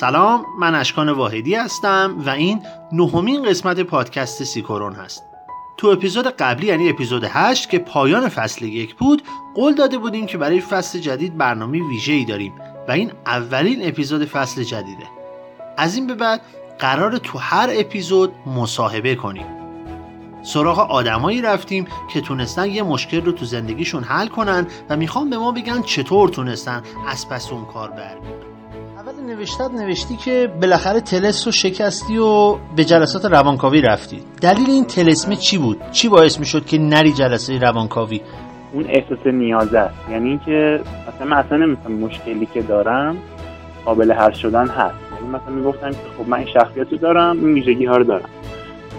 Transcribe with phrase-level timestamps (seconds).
[0.00, 5.24] سلام من اشکان واحدی هستم و این نهمین قسمت پادکست سیکورون هست.
[5.76, 9.22] تو اپیزود قبلی یعنی اپیزود 8 که پایان فصل یک بود
[9.54, 12.52] قول داده بودیم که برای فصل جدید برنامه ای داریم
[12.88, 15.06] و این اولین اپیزود فصل جدیده.
[15.76, 16.40] از این به بعد
[16.78, 19.46] قرار تو هر اپیزود مصاحبه کنیم.
[20.42, 25.38] سراغ آدمایی رفتیم که تونستن یه مشکل رو تو زندگیشون حل کنن و می‌خوام به
[25.38, 28.53] ما بگن چطور تونستن از پس اون کار بر اول
[29.26, 34.18] نوشتت نوشتی که بالاخره تلس رو شکستی و به جلسات روانکاوی رفتی.
[34.40, 38.20] دلیل این تلسمه چی بود؟ چی باعث می‌شد که نری جلسه روانکاوی؟
[38.72, 39.94] اون احساس نیازه است.
[40.10, 43.16] یعنی اینکه مثلا من اصلا نمی‌تونم مشکلی که دارم
[43.84, 44.94] قابل حل شدن هست.
[45.14, 48.28] یعنی مثلا می‌گفتم که خب من این شخصیت رو دارم این ویژگی ها رو دارم.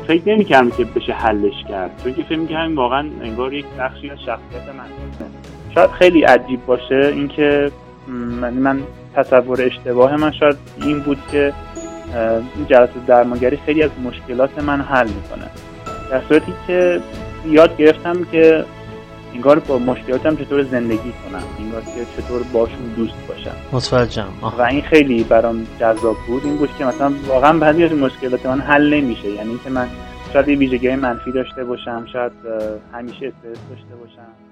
[0.08, 2.02] فکر نمی‌کردم که بشه حلش کرد.
[2.04, 4.86] چون که فکر می‌کردم واقعا انگار یک بخشی از شخصیت من.
[5.76, 7.72] شاید خیلی عجیب باشه اینکه
[8.42, 8.80] من, من
[9.16, 11.54] تصور اشتباه من شاید این بود که
[12.56, 15.50] این جلسه درمانگری خیلی از مشکلات من حل می‌کنه.
[16.12, 17.02] در صورتی که
[17.46, 18.66] یاد گرفتم که
[19.34, 23.56] انگار با مشکلاتم چطور زندگی کنم انگار که چطور باشون دوست باشم.
[23.72, 24.34] متوجهم.
[24.58, 26.46] و این خیلی برام جذاب بود.
[26.46, 29.30] این بود که مثلا واقعا بعضی از مشکلات من حل نمیشه.
[29.30, 29.88] یعنی اینکه من
[30.34, 32.32] شاید یه ویژگی منفی داشته باشم شاید
[32.94, 34.45] همیشه استرس داشته باشم.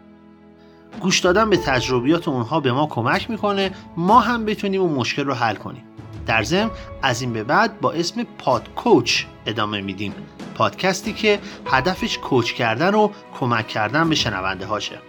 [0.99, 3.71] گوش دادن به تجربیات اونها به ما کمک می‌کنه.
[3.97, 5.83] ما هم بتونیم اون مشکل رو حل کنیم.
[6.25, 6.69] در ضمن
[7.01, 10.13] از این به بعد با اسم PodCoach ادامه میدیم.
[10.55, 14.99] پادکستی که هدفش coach کردن و کمک کردن به شنونده هاشه.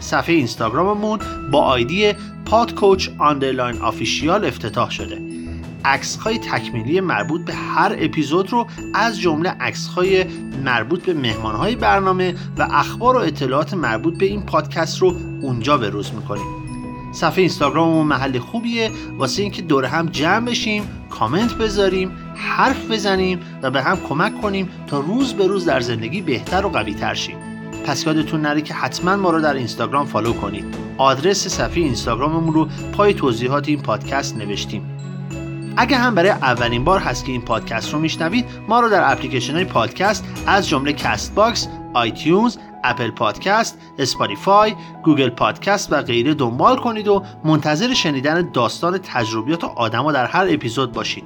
[0.00, 1.18] صفحه اینستاگراممون
[1.50, 2.12] با ID
[2.44, 5.22] PodCoach underline official افتتاح شده.
[5.84, 10.24] عکس های تکمیلی مربوط به هر اپیزود رو از جمله عکس های
[10.64, 15.74] مربوط به مهمان های برنامه و اخبار و اطلاعات مربوط به این پادکست رو اونجا
[15.76, 16.46] روز می‌کنیم.
[17.12, 18.90] صفحه اینستاگراممون محل خوبیه.
[19.18, 24.68] واسه اینکه دور هم جمع بشیم کامنت بذاریم حرف بزنیم و به هم کمک کنیم
[24.86, 27.36] تا روز به روز در زندگی بهتر و قوی تر شیم.
[27.86, 30.64] پس یادتون نره که حتما ما رو در اینستاگرام فالو کنید.
[30.98, 34.98] آدرس صفحه اینستاگراممون رو پای توضیحات این پادکست نوشتیم.
[35.76, 39.54] اگه هم برای اولین بار هست که این پادکست رو میشنوید ما رو در اپلیکیشن
[39.54, 44.74] های پادکست از جمله Castbox، iTunes، Apple Podcast، Spotify،
[45.04, 50.92] Google Podcast و غیره دنبال کنید و منتظر شنیدن داستان تجربیات آدما در هر اپیزود
[50.92, 51.24] باشید.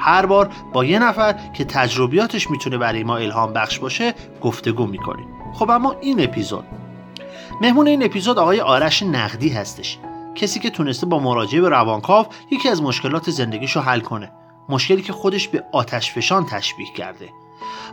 [0.00, 5.26] هر بار با یه نفر که تجربیاتش می‌تونه برای ما الهام بخش باشه گفتگو می‌کنیم.
[5.54, 6.64] خب اما این اپیزود
[7.60, 9.98] مهمون این اپیزود آقای آرش نقدی هستش
[10.34, 14.32] کسی که تونسته با مراجعه به روانکاو یکی از مشکلات زندگیشو حل کنه
[14.68, 17.28] مشکلی که خودش به آتش فشان تشبیه کرده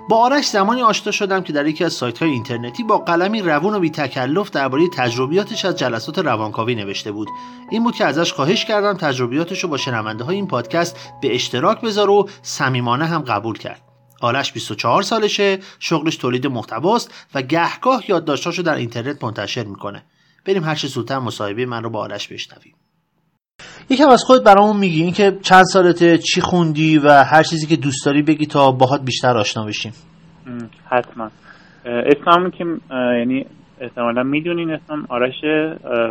[0.09, 3.75] با آرش زمانی آشنا شدم که در یکی از سایت های اینترنتی با قلمی روون
[3.75, 7.28] و بی تکلف درباره تجربیاتش از جلسات روانکاوی نوشته بود.
[7.69, 11.81] این بود که ازش خواهش کردم تجربیاتش رو با شنونده های این پادکست به اشتراک
[11.81, 13.81] بذار و صمیمانه هم قبول کرد.
[14.22, 20.03] آرش 24 سالشه شغلش تولید محتواست و گهگاه یادداشتاشو در اینترنت منتشر می‌کنه.
[20.46, 22.75] بریم هر چه زودتر مصاحبه من رو با آرش بشنویم.
[23.90, 27.75] یکم از خودت برامون میگی این که چند سالته چی خوندی و هر چیزی که
[27.75, 29.94] دوست داری بگی تا باهات بیشتر آشنا بشیم.
[30.90, 31.30] حتما.
[31.85, 33.46] اسمم که یعنی
[33.81, 35.44] احتمالا می‌دونین اسمم آرش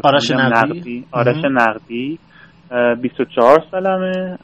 [0.05, 2.19] آرش نقدی؟ آرش نقدی.
[3.03, 4.39] 24 سالمه.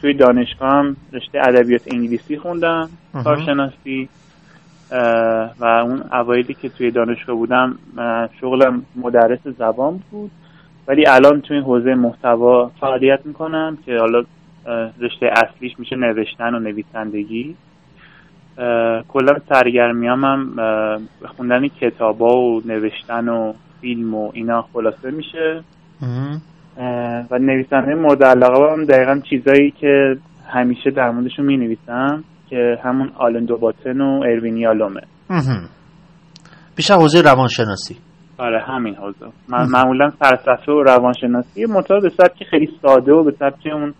[0.00, 2.88] توی دانشگاه هم رشته ادبیات انگلیسی خوندم
[3.24, 4.08] کارشناسی.
[5.60, 7.78] و اون اوایلی که توی دانشگاه بودم
[8.40, 10.30] شغلم مدرس زبان بود.
[10.88, 14.22] ولی الان توی حوزه محتوا فعالیت می‌کنم که حالا
[15.00, 17.56] رشته اصلیش میشه نوشتن و نویسندگی.
[19.08, 20.54] کلا سرگرمیام هم
[21.36, 25.62] خوندن کتابا و نوشتن و فیلم و اینا خلاصه میشه.
[27.30, 30.16] و نویسنده مورد علاقه هم دقیقا چیزایی که
[30.48, 35.00] همیشه در موردشون می نویسم که همون آلن دوباتن و اروین یالومه.
[36.76, 37.96] بیشتر حوزه روانشناسی.
[38.38, 39.26] آره همین حوزه.
[39.48, 43.94] من معمولا فلسفه و روانشناسی منتها به که خیلی ساده و به صورت اون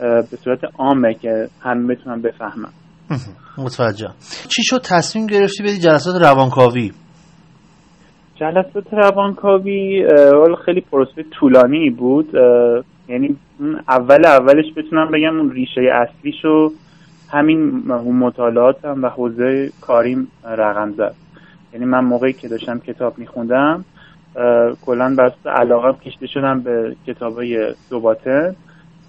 [0.00, 2.70] به صورت عامه که همه بتونن بفهمن.
[3.58, 4.08] متوجه
[4.48, 6.92] چی شد؟ تصمیم گرفتی بدی جلسات روانکاوی؟
[8.40, 10.06] جلسات روانکاوی
[10.64, 12.34] خیلی پروسه طولانی بود.
[13.08, 13.36] یعنی
[13.88, 16.70] اول اولش بتونم بگم اون ریشه اصلیشو
[17.30, 17.58] همین
[18.18, 21.14] مطالعاتم و حوزه کاریم رقم زد.
[21.72, 23.84] یعنی من موقعی که داشتم کتاب میخوندم
[24.86, 28.56] کلا بس علاقه کشته شدم به کتاب های دوباتن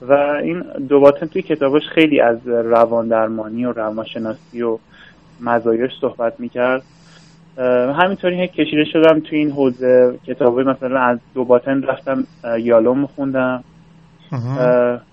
[0.02, 0.14] و
[0.44, 4.78] این دوباتن توی کتاباش خیلی از روان درمانی و روانشناسی و
[5.42, 6.84] مزایاش صحبت می‌کرد.
[8.02, 12.24] همینطوری کشیده شدم توی این حوزه کتاب مثلا از دوباتن رفتم
[12.60, 13.64] یالوم خوندم.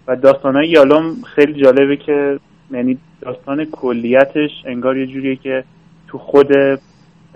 [0.07, 2.39] و داستان های یالوم خیلی جالبه که
[2.71, 5.65] یعنی داستان کلیتش انگار یه جوریه که
[6.09, 6.49] تو خود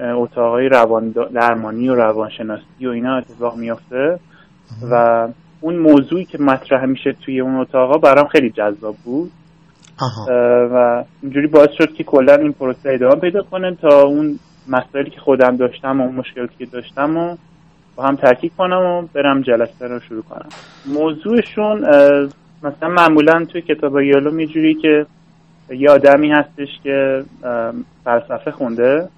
[0.00, 4.18] اتاقای روان درمانی و روانشناسی و اینا اتفاق میافته
[4.90, 5.28] و
[5.60, 9.30] اون موضوعی که مطرح میشه توی اون اتاقا برام خیلی جذاب بود.
[10.72, 14.38] و اینجوری باعث شد که کلا این پروسه ادامه پیدا کنه تا اون
[14.68, 17.36] مسائلی که خودم داشتم و اون مشکلاتی که داشتم و
[17.96, 20.48] با هم ترکیب کنم و برم جلسه رو شروع کنم.
[20.86, 21.78] موضوعشون
[22.62, 25.06] مثلا معمولا توی کتاب یالوم یه جوری که
[25.70, 27.24] یه آدمی هستش که
[28.04, 29.08] فلسفه خونده.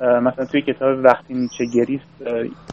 [0.00, 2.22] مثلا توی کتاب وقتی نیچه گریست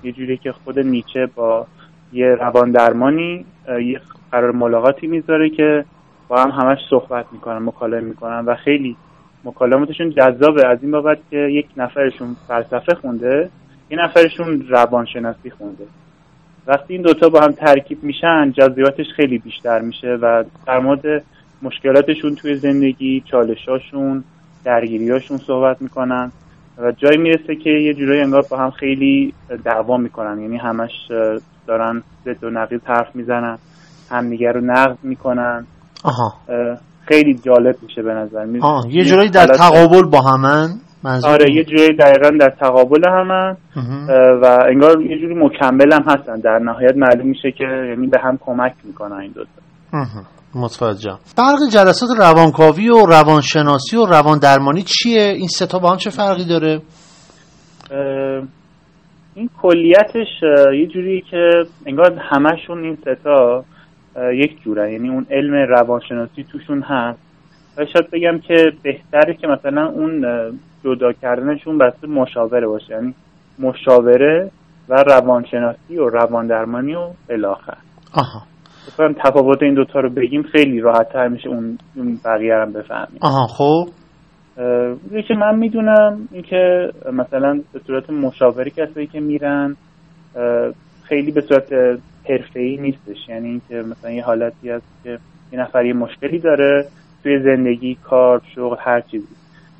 [0.03, 1.67] یه جوری که خود نیچه با
[2.13, 5.85] یه روان درمانی یه قرار ملاقاتی می‌ذاره که
[6.27, 8.97] با هم همش صحبت می‌کنن مکالمه می‌کنن و خیلی
[9.43, 10.67] مکالماتشون جذابه.
[10.67, 13.49] از این بابت که یک نفرشون فلسفه خونده
[13.89, 15.83] یه نفرشون روانشناسی خونده.
[16.67, 21.23] وقتی این دوتا با هم ترکیب میشن جذابیتش خیلی بیشتر میشه و در مورد
[21.61, 24.23] مشکلاتشون توی زندگی چالشاشون
[24.63, 26.31] درگیریاشون صحبت می‌کنن.
[26.77, 29.33] و جایی می‌رسه که یه جورایی انگار با هم خیلی
[29.65, 30.41] دعوا می‌کنن.
[30.41, 30.91] یعنی همش
[31.67, 33.57] دارن ضد و نقیض حرف می‌زنن
[34.09, 35.65] همدیگه رو نقد می‌کنن.
[36.03, 36.33] آها.
[37.07, 38.45] خیلی جالب میشه به نظر.
[38.45, 38.59] می
[38.89, 40.67] یه جورایی در تقابل با همن
[41.25, 43.57] آره یه جورایی دقیقا در تقابل همن.
[44.41, 46.35] و انگار یه جوری مکمل هم هستن.
[46.35, 49.49] در نهایت معلوم میشه که یعنی به هم کمک می‌کنن این دوتا
[50.55, 51.19] متوجهم.
[51.23, 56.45] فرق جلسات روانکاوی و روانشناسی و روان درمانی چیه؟ این ستا با هم چه فرقی
[56.45, 56.81] داره؟
[59.35, 60.27] این کلیتش
[60.79, 61.49] یه جوری که
[61.85, 63.63] انگار همشون این ستا
[64.33, 67.19] یک جوره یعنی اون علم روانشناسی توشون هست.
[67.77, 70.25] و شاید بگم که بهتره که مثلا اون
[70.83, 72.93] جدا کردنشون بسته مشاوره باشه.
[72.93, 73.13] یعنی
[73.59, 74.51] مشاوره
[74.89, 77.77] و روانشناسی و روان درمانی و الاخر
[78.13, 78.52] آها.
[78.87, 81.77] مثلا تفاوت این دوتا رو بگیم خیلی راحت تر میشه اون,
[82.25, 83.19] بقیه هم بفهمیم.
[83.21, 83.85] آها خب.
[85.27, 89.75] که من می‌دونم اینکه مثلا به صورت مشاوره کسایی که میرن
[91.03, 91.73] خیلی به صورت
[92.55, 93.29] ای نیستش.
[93.29, 95.17] یعنی اینکه مثلا یه حالتی هست که
[95.51, 96.85] یه نفر یه مشکلی داره
[97.23, 99.35] توی زندگی کار شغل هر چیزی.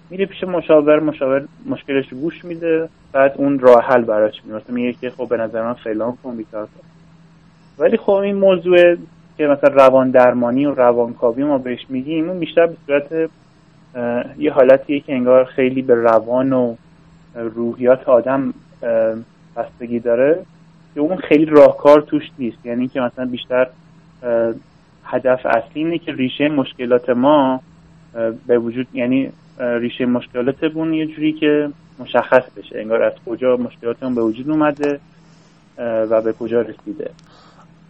[0.09, 4.93] میره پیش مشاور مشاور مشکلش رو گوش میده بعد اون راه حل براش میده میگه
[4.93, 6.92] که خب به نظر من فلان کن بیکار کن.
[7.77, 8.95] ولی خب این موضوع
[9.37, 13.29] که مثلا روان درمانی و روانکاوی ما بهش میگیم اون بیشتر به صورت
[14.37, 16.75] یه حالتیه که انگار خیلی به روان و
[17.35, 18.53] روحیات آدم
[19.55, 20.45] بستگی داره
[20.93, 22.65] که اون خیلی راهکار توش نیست.
[22.65, 23.67] یعنی که مثلا بیشتر
[25.05, 27.61] هدف اصلی اینه که ریشه مشکلات ما
[28.47, 31.69] به وجود یعنی ریشه مشکلاتمون یه جوری که
[31.99, 32.79] مشخص بشه.
[32.79, 34.99] انگار از کجا مشکلاتمون به وجود اومده
[35.77, 37.09] و به کجا رسیده.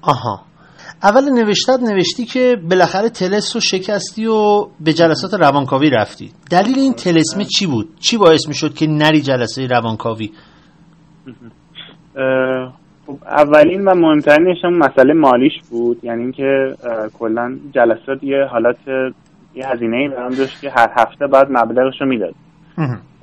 [0.07, 0.41] آها.
[1.03, 6.31] اول نوشتت نوشتی که بالاخره تلس رو شکستی و به جلسات روانکاوی رفتی.
[6.51, 10.31] دلیل این تلسمه چی بود؟ چی باعث می شد که نری جلسه روانکاوی؟
[13.07, 16.03] خب اولین و مهمترینش هم مسئله مالیش بود.
[16.03, 16.75] یعنی اینکه
[17.19, 18.77] کلا جلسات یه حالت
[19.55, 22.35] یه هزینه ای برام داشت که هر هفته بعد مبلغش رو می‌داد.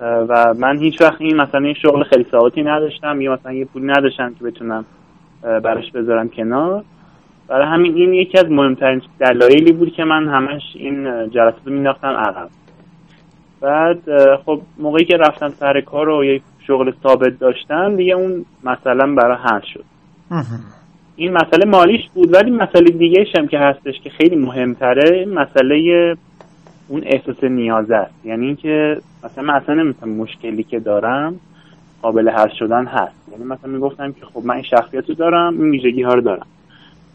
[0.01, 3.87] و من هیچ وقت این مثلا این شغل خیلی ثابتی نداشتم یا مثلا یه پولی
[3.87, 4.85] نداشتم که بتونم
[5.43, 6.85] براش بذارم کنار.
[7.49, 12.09] برای همین این یکی از مهمترین دلایلی بود که من همش این جلسات رو مینداختم
[12.09, 12.49] عقب.
[13.61, 13.99] بعد
[14.37, 19.37] خب موقعی که رفتم سر کار و یک شغل ثابت داشتم دیگه اون مثلا برای
[19.37, 19.85] حل شد.
[21.17, 25.77] این مسئله مالیش بود ولی مسئله دیگه هم که هستش که خیلی مهمتره مسئله
[26.89, 28.27] اون احساس نیازه است.
[28.27, 31.41] یعنی اینکه مثلا من اصلا نمی‌تونم مشکلی که دارم.
[32.03, 33.15] قابل حل شدن هست.
[33.33, 36.47] یعنی مثلا می‌گفتم که خب من این شخصیت رو دارم این ویژگی ها رو دارم.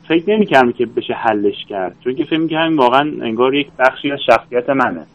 [0.08, 1.96] فکر نمی‌کردم که بشه حلش کرد.
[2.04, 5.06] چون که فکر می‌کردم واقعا انگار یک بخشی از شخصیت منه.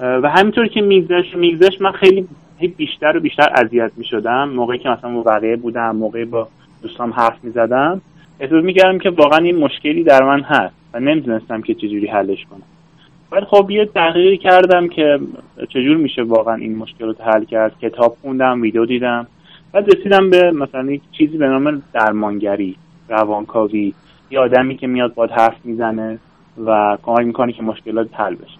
[0.00, 2.28] و همینطور که میگذشت میگذشت من خیلی
[2.76, 4.48] بیشتر و بیشتر اذیت می‌شدم.
[4.48, 6.48] موقعی که مثلا با بقیه بودم موقعی با
[6.82, 8.00] دوستام حرف می‌زدم
[8.40, 12.62] احساس می‌کردم که واقعا این مشکلی در من هست و نمی‌دونستم که چجوری حلش کنم.
[13.32, 15.18] ولی خب یه تحقیقی کردم که
[15.68, 17.78] چجور میشه واقعا این مشکل رو حل کرد.
[17.82, 19.26] کتاب خوندم ویدیو دیدم.
[19.74, 22.76] و رسیدم به مثلا یک چیزی به نام درمانگری
[23.08, 23.94] روانکاوی.
[24.30, 26.18] یه آدمی که میاد باد حرف می‌زنه
[26.66, 28.58] و کمک می‌کنه که مشکلات حل بشه.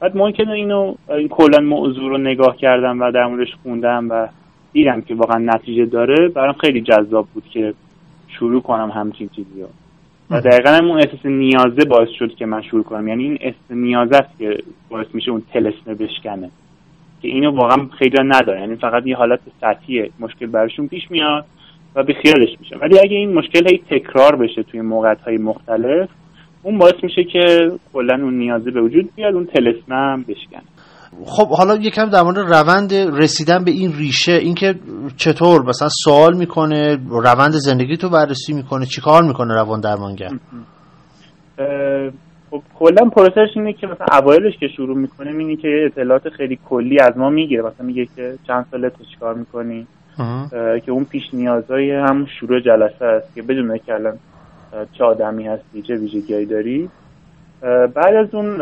[0.00, 4.28] بعد ممکنه اینو این کلا موضوع رو نگاه کردم و در موردش خوندم و
[4.72, 6.28] دیدم که واقعا نتیجه داره.
[6.28, 7.74] برام خیلی جذاب بود که
[8.28, 9.68] شروع کنم همچین چیزی رو.
[10.32, 13.08] و دقیقا اون احساس نیازه باعث شد که من شروع کنم.
[13.08, 14.58] یعنی این احساس نیازه است که
[14.88, 16.50] باعث میشه اون تلسمه بشکنه.
[17.22, 18.60] که اینو واقعا خیلی نداره.
[18.60, 21.44] یعنی فقط یه حالت سطحی مشکل براشون پیش میاد
[21.94, 22.76] و بیخیالش میشه.
[22.76, 26.08] ولی اگه این مشکل هی تکرار بشه توی موقعیت های مختلف
[26.62, 30.71] اون باعث میشه که کلا اون نیازه به وجود بیاد اون تلسمه هم بشکنه.
[31.24, 34.74] خب حالا یکم در مورد روند رسیدن به این ریشه اینکه
[35.16, 40.30] چطور مثلا سوال می‌کنه روند زندگی تو بررسی می‌کنه چیکار می‌کنه روان درمانگر؟
[42.50, 47.00] خب کلا پروسش اینه که مثلا اوایلش که شروع می‌کنه اینه که اطلاعات خیلی کلی
[47.00, 47.62] از ما می‌گیره.
[47.62, 49.86] مثلا میگه که چند ساله تو چیکار می‌کنی؟
[50.86, 54.18] که اون پیش نیازهای هم شروع جلسه است که بدون که الان
[54.98, 56.88] چه آدمی هستی چه ویژگیهایی داری.
[57.94, 58.58] بعد از اون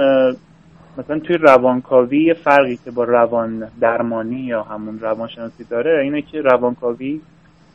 [0.98, 6.40] مثلا توی روانکاوی یه فرقی که با روان درمانی یا همون روانشناسی داره اینه که
[6.40, 7.20] روانکاوی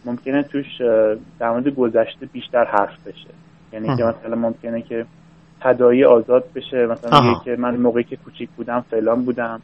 [0.06, 0.82] ممکنه توش
[1.40, 3.30] در مورد گذشته بیشتر حرف بشه.
[3.74, 5.06] یعنی که مثلا ممکنه که
[5.62, 6.86] تدایی آزاد بشه.
[6.86, 9.62] مثلا میگه که من موقعی که کوچیک بودم فلان بودم.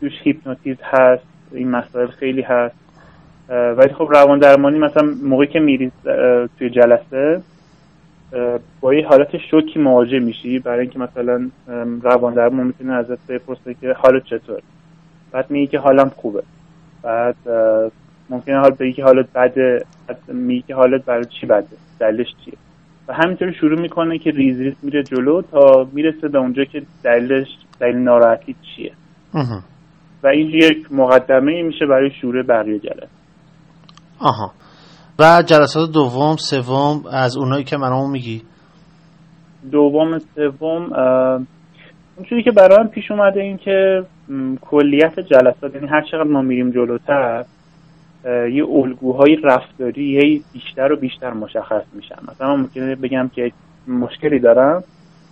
[0.00, 2.74] توش هیپنوتیزم هست این مسائل خیلی هست.
[3.48, 5.92] ولی خب روان درمانی مثلا موقعی که میری
[6.58, 7.42] توی جلسه
[8.80, 11.50] با یه حالت شوکی مواجه میشی برای اینکه مثلا
[12.02, 14.62] روان درمان می‌تونه ازت بپرسه که حالت چطور.
[15.32, 16.42] بعد میگی که حالم خوبه.
[17.02, 17.36] بعد
[18.30, 19.84] ممکنه حال بگی که حالت بده
[20.28, 21.66] میگی که حالت برای چی بده
[21.98, 22.54] دلیلش چیه؟
[23.08, 27.48] و همینطور شروع می‌کنه که ریز ریز میره جلو تا می‌رسه به اونجا که دلیلش
[27.80, 28.92] دلیل ناراحتی چیه.
[30.22, 33.08] و این یک مقدمه میشه برای شروع بقیه جلسه.
[34.18, 34.52] آها
[35.18, 38.42] و جلسات دوم سوم از اونایی که منو میگی.
[39.72, 40.92] دوم سوم
[42.16, 44.04] اونجوری که برای پیش اومده این که
[44.60, 47.44] کلیت جلسات یعنی هر چقدر ما میریم جلوتر
[48.24, 52.16] یه الگوهای رفتاری هی بیشتر و بیشتر مشخص میشن.
[52.32, 53.52] مثلا ممکنه بگم که
[53.88, 54.84] مشکلی دارم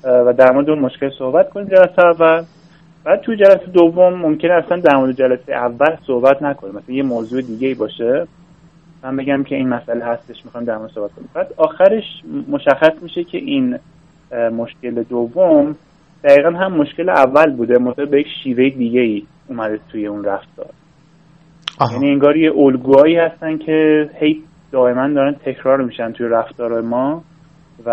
[0.04, 2.42] و در مورد اون مشکل صحبت کنیم جلسه اول.
[3.04, 6.74] بعد توی جلسه دوم ممکنه اصلا در مورد جلسه اول صحبت نکنیم.
[6.74, 8.26] مثلا یه موضوع دیگه ای باشه.
[9.04, 11.28] من بگم که این مسئله هستش می‌خوام در مورد صحبت کنیم.
[11.34, 12.04] بعد آخرش
[12.48, 13.78] مشخص میشه که این
[14.32, 15.76] مشکل دوم
[16.24, 20.70] دقیقا هم مشکل اول بوده مثلا به یک شیوه دیگه ای اومده توی اون رفتار.
[21.92, 24.42] یعنی انگار یه الگوهایی هستن که هی
[24.72, 27.22] دائما دارن تکرار میشن توی رفتار ما
[27.86, 27.90] و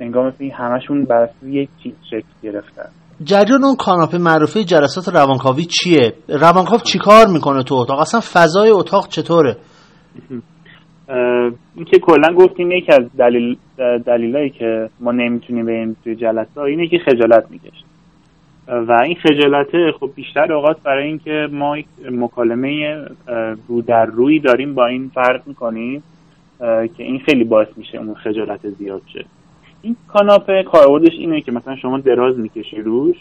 [0.00, 2.88] انگار مثل همشون بر یک چیز شکل گرفتن.
[3.24, 9.08] جریان اون کاناپه معروفه جلسات روانکاوی چیه؟ روانکاو چیکار می‌کنه تو اتاق؟ اصلا فضای اتاق
[9.08, 9.56] چطوره؟
[11.74, 13.56] این که کلا گفتیم یکی از دلیل
[14.06, 17.86] دلیلایی که ما نمی‌تونیم بریم توی جلسه اینه که خجالت می‌کشیم.
[18.68, 21.76] و این خجالته خب بیشتر اوقات برای اینکه ما
[22.10, 23.04] مکالمه
[23.68, 26.02] رو در روی داریم با این فرق می‌کنیم
[26.58, 29.24] که این خیلی باعث میشه اون خجالت زیاد شه.
[29.82, 33.16] این کاناپه کاربردش اینه که مثلا شما دراز می‌کشی روش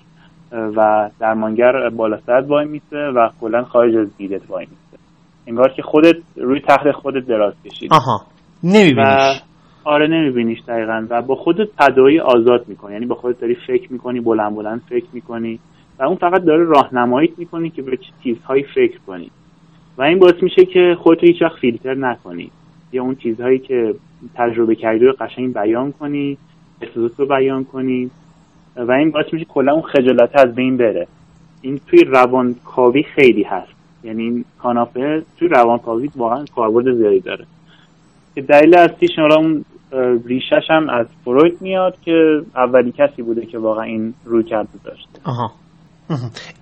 [0.52, 4.81] و درمانگر بالا سر وای میسه و کلا خارج از دیدت وای میسه.
[5.52, 8.22] انگار که خودت روی تخت خودت دراز کشید آها.
[8.64, 9.42] نمیبینیش.
[9.84, 11.08] آره نمیبینیش دقیقا.
[11.10, 12.94] و با خودت تدایی آزاد می‌کنی.
[12.94, 15.60] یعنی با خودت داری فکر می‌کنی بلند بلند فکر می‌کنی.
[16.00, 19.32] و اون فقط داره راهنماییت می‌کنی که به چه چیزهایی فکر کنی.
[19.98, 22.52] و این باعث میشه که خودتو هیچ وقت فیلتر نکنی.
[22.92, 23.96] یا اون چیزهایی که
[24.36, 26.38] تجربه کردی رو قشنگ بیان کنی
[26.82, 28.12] احساسات رو بیان کنی.
[28.76, 31.08] و این باعث میشه کلا اون خجالت از بین بره.
[31.62, 33.81] این توی روانکاوی خیلی هست.
[34.04, 37.46] یعنی این کاناپه توی روانکاوی واقعا کاربرد زیادی داره.
[38.36, 39.66] که دلیل اصلیش اون
[40.26, 42.12] ریشش هم از فروید میاد که
[42.56, 45.20] اولی کسی بوده که واقعا این روی کرده داشته.
[45.26, 45.52] آها.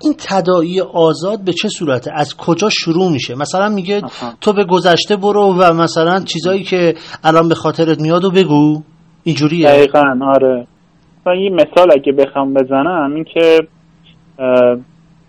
[0.01, 4.01] این تدایی آزاد به چه صورته؟ از کجا شروع میشه؟ مثلا میگه
[4.41, 6.93] تو به گذشته برو و مثلا چیزایی که
[7.23, 8.81] الان به خاطرت میاد و بگو.
[9.23, 10.03] اینجوریه؟ دقیقا
[10.35, 10.67] آره.
[11.25, 13.59] یه مثال اگه بخوام بزنم این که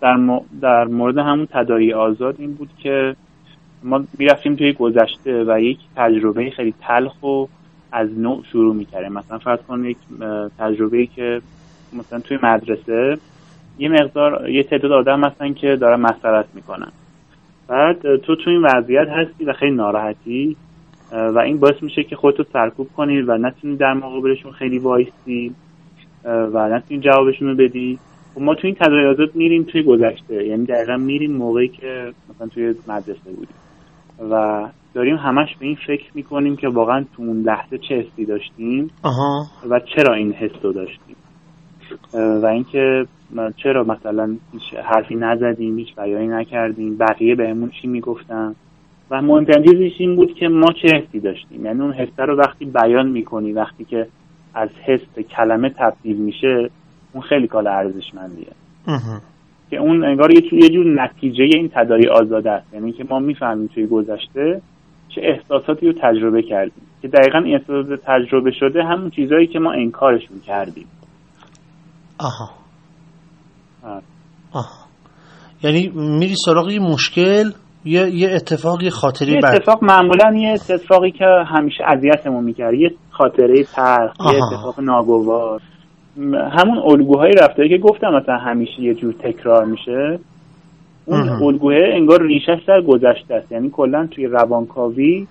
[0.01, 3.15] در, در مورد همون تدایی آزاد این بود که
[3.83, 7.45] ما می‌رفتیم توی گذشته و یک تجربه خیلی تلخ و
[7.91, 9.13] از نوع شروع می‌کردیم.
[9.13, 9.97] مثلا فرض کن یک
[10.59, 11.41] تجربه که
[11.93, 13.17] مثلا توی مدرسه
[13.79, 16.91] یه مقدار یه تعداد آدم هستن که دارن مسئلت می‌کنن.
[17.67, 20.55] بعد تو تو این وضعیت هستی و خیلی ناراحتی
[21.11, 25.55] و این باعث میشه که خودتو سرکوب کنی و نتونی در مقابلشون خیلی وایستی
[26.25, 27.99] و نتونی جوابشون رو بدی.
[28.39, 30.47] ما توی این تدریجات میریم توی گذشته.
[30.47, 33.55] یعنی دقیقا میریم موقعی که مثلا توی مدرسه بودیم.
[34.31, 38.91] و داریم همش به این فکر می‌کنیم که واقعا تو اون لحظه چه حسی داشتیم
[39.03, 39.45] آها.
[39.69, 41.15] و چرا این حس رو داشتیم.
[42.13, 43.05] و اینکه
[43.63, 48.55] چرا مثلا هیچ حرفی نزدیم هیچ بیانی نکردیم بقیه بهمون چی می‌گفتن؟
[49.11, 51.65] و مهمترین چیزش این بود که ما چه حسی داشتیم.
[51.65, 54.07] یعنی اون حسه رو وقتی بیان می‌کنی وقتی که
[54.53, 56.69] از حس کلمه تبدیل میشه
[57.13, 58.51] اون خیلی کار ارزشمندیه.
[59.69, 62.73] که اون انگار یه, یه جور نتیجه این تداری آزاده است.
[62.73, 64.61] یعنی که ما می‌فهمیم توی گذشته
[65.15, 66.83] چه احساساتی رو تجربه کردیم.
[67.01, 70.85] که دقیقا این احساسات تجربه شده همون چیزهایی که ما انکارشون کردیم
[72.19, 72.49] آها.
[74.53, 74.65] آها.
[75.63, 77.51] یعنی میری سراغ یه مشکل
[77.85, 82.73] یه یه اتفاقی خاطری یه اتفاق معمولا یه اتفاقی که همیشه اذیتمون می‌کرد.
[82.73, 85.61] یه خاطره تلخ یه اتفاق ناگوار.
[86.51, 90.19] همون الگوهای رفتاری که گفتم مثلا همیشه یه جور تکرار میشه.
[91.05, 93.51] اون الگوه انگار ریشش در گذشته است.
[93.51, 95.27] یعنی کلا توی روانکاوی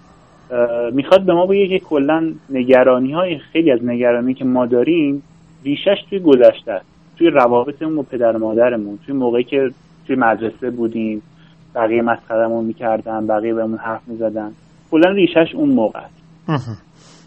[0.93, 5.23] می‌خواد به ما بگه که کلا نگرانی های خیلی از نگرانی که ما داریم
[5.65, 6.87] ریشش توی گذشته است.
[7.19, 9.71] توی روابطمون با پدر مادرمون توی موقعی که
[10.07, 11.23] توی مدرسه بودیم
[11.75, 14.53] بقیه مسخرمون می‌کردن بقیه بهمون حرف می‌زدن.
[14.91, 16.21] کلا ریشش اون موقع است.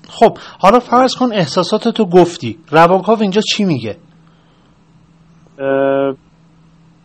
[0.09, 2.57] خب حالا فرض کن احساساتتو گفتی.
[2.71, 3.95] روانکاو اینجا چی میگه؟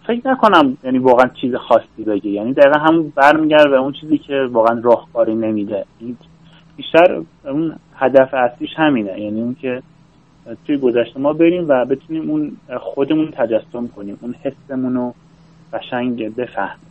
[0.06, 2.30] فکر نکنم یعنی واقعا چیز خاصی بگه.
[2.30, 5.84] یعنی دقیقا همون برمیگرده به اون چیزی که واقعا راهکاری نمیده.
[6.76, 9.20] بیشتر اون هدف اصلیش همینه.
[9.20, 9.82] یعنی اون که
[10.66, 15.14] توی گذشته ما بریم و بتونیم اون خودمون تجسم کنیم اون حسمون رو
[15.72, 16.88] قشنگ بفهمیم.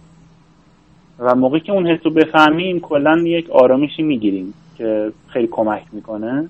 [1.19, 4.53] و موقعی که اون حس رو بفهمیم کلا یک آرامشی می‌گیریم.
[4.77, 6.49] که خیلی کمک می‌کنه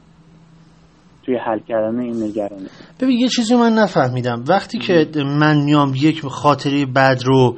[1.25, 2.67] توی حل کردن این نگرانی.
[3.00, 4.43] ببین یه چیزی من نفهمیدم.
[4.48, 5.07] وقتی که
[5.39, 7.57] من میام یک خاطره بد رو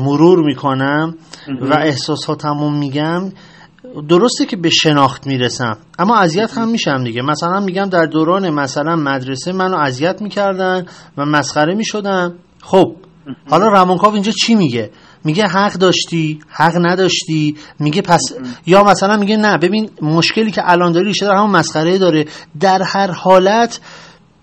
[0.00, 1.14] مرور می‌کنم
[1.60, 3.32] و احساساتمو میگم
[4.08, 5.78] درسته که به شناخت می‌رسم.
[5.98, 7.22] اما اذیت هم میشم دیگه.
[7.22, 10.86] مثلا میگم در دوران مثلا مدرسه منو اذیت می‌کردن
[11.18, 12.96] و مسخره می‌شدم خب
[13.50, 14.90] حالا رمانکاو اینجا چی میگه؟
[15.24, 18.20] میگه حق داشتی حق نداشتی میگه پس
[18.66, 22.24] یا مثلا میگه نه ببین مشکلی که الان داری ریشه همون مسخره داره.
[22.60, 23.80] در هر حالت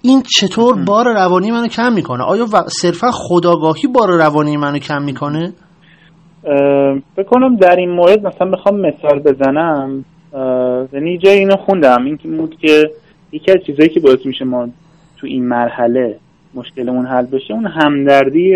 [0.02, 2.46] این چطور بار روانی منو کم می‌کنه؟ آیا
[2.82, 5.54] صرفا خداگاهی بار روانی منو کم می‌کنه؟
[7.18, 10.06] بکنم در این مورد مثلا بخوام مثال بزنم.
[10.94, 12.06] یعنی جای اینو خوندم.
[12.06, 12.84] این که بود که
[13.32, 14.68] یکی از چیزایی که باعث میشه ما
[15.18, 16.18] تو این مرحله
[16.54, 18.54] مشکلمون حل بشه اون همدردی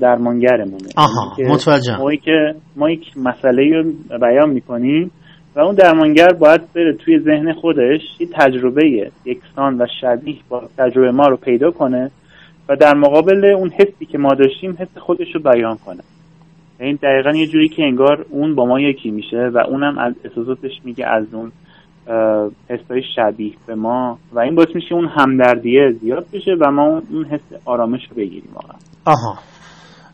[0.00, 0.88] درمانگرمونه.
[0.96, 1.98] آها متوجهم.
[1.98, 5.10] ما که ما یک مسئله رو بیان می‌کنیم
[5.56, 11.10] و اون درمانگر باید بره توی ذهن خودش یه تجربه یکسان و شبیه با تجربه
[11.10, 12.10] ما رو پیدا کنه
[12.68, 16.02] و در مقابل اون حسی که ما داشتیم حس خودش رو بیان کنه.
[16.80, 20.14] این یعنی دقیقا یه جوری که انگار اون با ما یکی میشه و اونم از
[20.24, 21.52] احساساتش میگه از اون
[22.68, 27.24] حسای شبیه به ما و این باعث میشه اون همدردیه زیاد بشه و ما اون
[27.24, 28.78] حس آرامش رو بگیریم واقعا.
[29.06, 29.38] آها.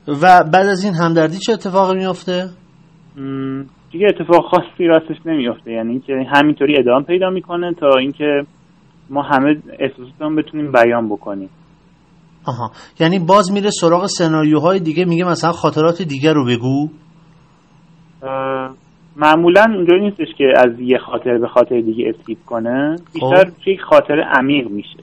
[0.08, 2.48] و بعد از این همدردی چه اتفاقی میافته؟
[3.92, 5.70] دیگه اتفاق خاصی راستش نمیافته.
[5.70, 8.42] یعنی اینکه همینطوری ادامه پیدا می‌کنه تا اینکه
[9.10, 11.48] ما همه احساساتمون بتونیم بیان بکنیم.
[12.46, 12.70] آها.
[13.00, 16.88] یعنی باز میره سراغ سناریوهای دیگه میگه مثلا خاطرات دیگه رو بگو.
[19.16, 22.96] معمولا اینجوری نیستش که از یه خاطر به خاطر دیگه اسکیپ کنه.
[23.14, 23.68] بیشتر خب.
[23.68, 24.98] یک خاطر عمیق میشه.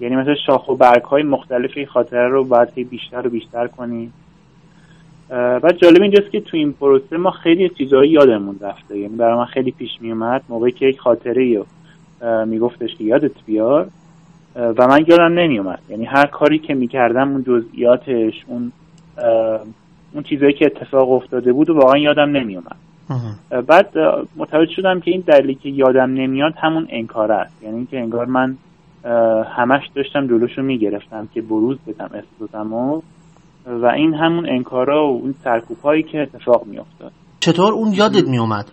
[0.00, 4.12] یعنی مثلا شاخ و برگ های مختلف این خاطره رو باید بیشتر و بیشتر کنیم
[5.30, 8.98] بعد جالب اینجاست که تو این پروسه ما خیلی چیزهایی یادمون رفته.
[8.98, 11.66] یعنی برای من خیلی پیش میومد موقعی که یک خاطره رو
[12.46, 13.88] میگفتش که یادت بیار
[14.56, 18.72] و من یادم نمیومد یعنی هر کاری که می‌کردم اون جزئیاتش اون
[20.14, 22.76] اون چیزهایی که اتفاق افتاده بود و واقعا یادم نمیومد
[23.66, 23.98] بعد
[24.36, 27.62] متوجه شدم که این دلیلی که یادم نمیاد همون انکار است.
[27.62, 28.56] یعنی اینکه انگار من
[29.56, 35.78] همش داشتم جلوشو می‌گرفتم که بروز بدم احساساتم و این همون انکارا و اون سرکوب
[35.78, 37.12] هایی که اتفاق میافتاد.
[37.40, 38.70] چطور اون یادت میومد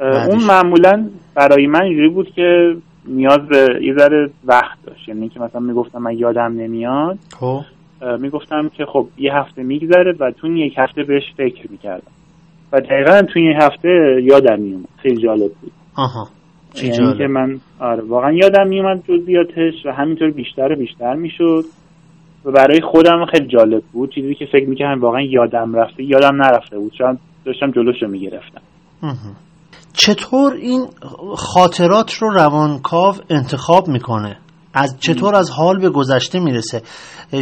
[0.00, 2.76] اون معمولا برای من اینجوری بود که
[3.08, 5.08] نیاز به یه ذره وقت داشت.
[5.08, 7.60] یعنی که مثلا می‌گفتم من یادم نمیاد خب.
[8.18, 12.12] می‌گفتم که خب یه هفته میگذره و تو یک هفته بهش فکر می‌کردم.
[12.72, 15.72] و دقیقا تو این هفته یادم میومد خیلی جالب بود.
[15.96, 16.28] آها.
[16.82, 21.64] یعنی که من آره واقعا یادم میومد جزئیاتش و همینطور بیشتر و بیشتر می‌شد.
[22.44, 24.14] و برای خودم خیلی جالب بود.
[24.14, 26.92] چیزی که فکر می‌کردم واقعا یادم رفته یادم نرفته بود.
[26.98, 28.60] چون داشتم جلوش رو می‌گرفتم
[29.92, 30.86] چطور این
[31.36, 34.36] خاطرات رو روانکاو انتخاب می‌کنه؟
[34.74, 36.82] از چطور از حال به گذشته می‌رسه.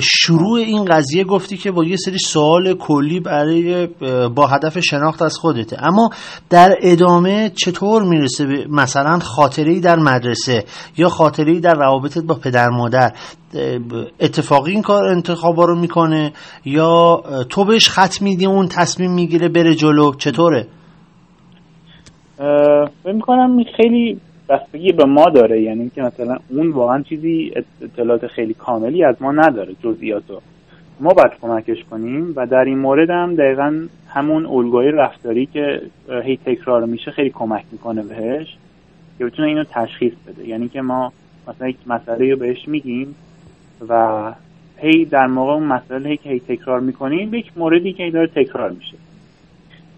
[0.03, 3.89] شروع این قضیه گفتی که با یه سری سوال کلی برای
[4.35, 5.77] با هدف شناخت از خودته.
[5.85, 6.11] اما
[6.51, 10.65] در ادامه چطور می‌رسه به مثلا خاطره در مدرسه
[10.97, 13.13] یا خاطره در روابطت با پدر مادر؟
[14.21, 16.33] اتفاقی این کار انتخاب رو می‌کنه
[16.65, 20.67] یا تو بهش خط میدی اون تصمیم می‌گیره بره جلو؟ چطوره؟
[23.03, 24.21] فکر می‌کنم خیلی
[24.53, 25.63] بستگی به ما داره.
[25.63, 30.41] یعنی که مثلا اون واقعا چیزی اطلاعات خیلی کاملی از ما نداره جزئیاتو.
[31.01, 35.83] ما باید کمکش کنیم و در این مورد هم دقیقا همون الگوی رفتاری که
[36.25, 38.57] هی تکرار میشه خیلی کمک می‌کنه بهش
[39.19, 40.49] که بتونه اینو تشخیص بده.
[40.49, 41.13] یعنی که ما
[41.49, 43.15] مثلا یک مسئله رو بهش میگیم
[43.89, 44.33] و
[44.77, 48.97] هی در موقع اون مسئله که هی تکرار می‌کنیم یک موردی که داره تکرار میشه.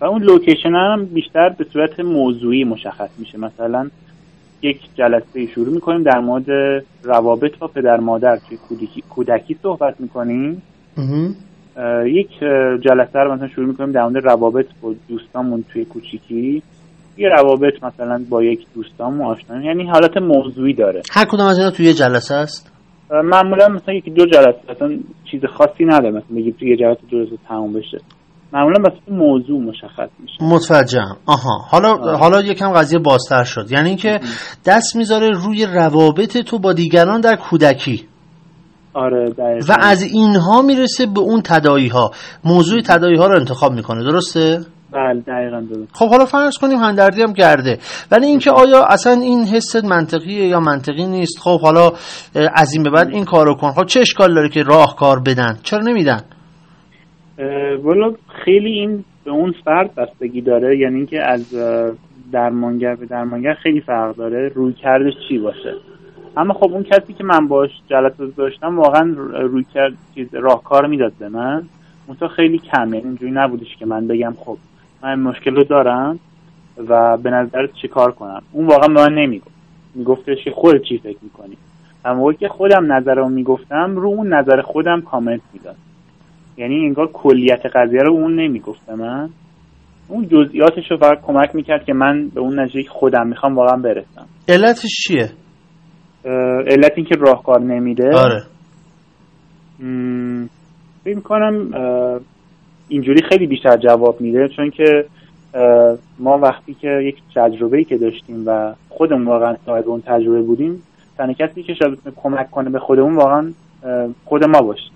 [0.01, 3.39] و اون لوکیشن هم بیشتر به صورت موضوعی مشخص میشه.
[3.39, 3.91] مثلا
[4.65, 6.03] یک جلسه شروع می‌کنیم.
[6.03, 6.47] در مورد
[7.05, 10.63] روابط با پدر مادر توی کودکی, کودکی صحبت می‌کنیم.
[12.07, 12.31] یک
[12.85, 16.63] جلسه رو مثلا شروع می‌کنیم در مورد روابط با دوستامون توی کوچیکی.
[17.17, 21.03] یه روابط مثلا با یک دوستامون آشنا یعنی حالت موضوعی داره.
[21.13, 22.73] هر کدوم از اینا توی یه جلسه است؟
[23.11, 24.99] معمولا مثلا یکی دو جلسه مثلا
[25.31, 26.11] چیز خاصی نداره.
[26.11, 27.99] مثلا بگیم توی یه جلسه دو تموم بشه.
[28.55, 30.45] معمولا بس موضوع مشخص میشه.
[30.45, 31.17] متوجهم.
[31.27, 31.59] آها.
[31.71, 32.19] حالا آه.
[32.19, 33.67] حالا یکم قضیه بازتر شد.
[33.71, 34.21] یعنی اینکه
[34.67, 38.09] دست می‌ذاره روی روابط تو با دیگران در کودکی.
[38.95, 39.35] آره
[39.69, 42.11] و از اینها می‌رسه به اون تدایی ها
[42.45, 44.03] موضوع تدایی ها رو انتخاب می‌کنه.
[44.05, 44.61] درسته؟
[44.93, 47.79] بله دقیقا درست خب حالا فرض کنیم هندردی هم کرده.
[48.11, 51.93] ولی اینکه آیا اصلا این حس منطقیه یا منطقی نیست؟ خب حالا
[52.55, 53.73] از این به بعد این کارو کن.
[53.73, 56.21] خب چه اشکال داره که راهکار بدن؟ چرا نمیدن؟
[57.83, 61.55] والا خیلی این به اون فرد بستگی داره یعنی اینکه از
[62.33, 65.75] درمانگر به درمانگر خیلی فرق داره روی کردش چی باشه.
[66.37, 71.13] اما خب اون کسی که من باش جلسه داشتم واقعا روی کرد چیز راهکار می‌داد
[71.19, 71.63] به من.
[72.09, 74.57] منتها خیلی کمه اینجوری نبودش که من بگم خب
[75.03, 76.19] من مشکل رو دارم
[76.89, 78.43] و به نظر چی کار کنم.
[78.53, 79.55] اون واقعا به من نمی‌گفت.
[79.95, 81.57] میگفتش که خود چی فکر می‌کنی؟
[82.05, 85.77] اما که خودم نظر رو می‌گفتم رو اون نظر خودم کامنت می‌داد.
[86.57, 89.29] یعنی انگار کلیت قضیه رو اون نمی‌گفت من
[90.09, 94.27] اون جزئیاتش رو فقط کمک می‌کرد که من به اون نتیجه خودم می‌خوام واقعا برسم.
[94.49, 95.31] علتش چیه؟
[96.67, 98.11] علت اینکه راهکار نمیده.
[98.17, 98.43] آره.
[101.05, 101.71] فکر می‌کنم
[102.89, 105.05] اینجوری خیلی بیشتر جواب میده چون که
[106.19, 110.83] ما وقتی که یک تجربه که داشتیم و خودمون واقعا صاحب اون تجربه بودیم
[111.19, 113.53] تنها کسی که شاید کمک کنه به خودمون واقعا
[114.25, 114.93] خود ما باشیم.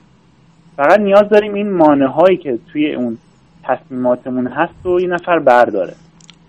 [0.79, 3.19] فقط نیاز داریم این مانع هایی که توی اون
[3.63, 5.95] تصمیماتمون هست و این نفر برداره.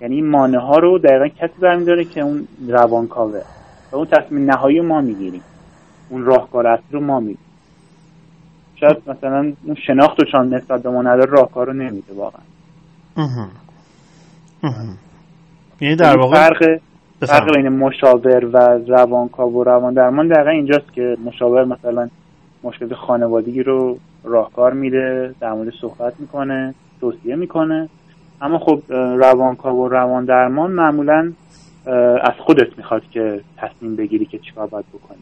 [0.01, 3.41] یعنی این مانع ها رو دقیقا کسی برمیداره که اون روانکاوه.
[3.91, 5.41] و اون تصمیم نهایی ما می‌گیریم.
[6.09, 7.45] اون راهکار اصلی رو ما می‌گیریم.
[8.75, 12.41] شاید مثلا اون شناخت و چان نسبت به ما نداره راهکار رو نمیده واقعا.
[15.81, 16.79] یعنی در واقع فرق
[17.19, 22.09] فرق بین مشاور و روانکاو و روان درمان دقیقا اینجاست که مشاور مثلا
[22.63, 27.89] مشکل خانوادگی رو راهکار میده در مورد صحبت می‌کنه توصیه می‌کنه.
[28.41, 31.31] اما خب روانکاو و روان درمان معمولا
[32.21, 35.19] از خودت می‌خواد که تصمیم بگیری که چیکار باید بکنی.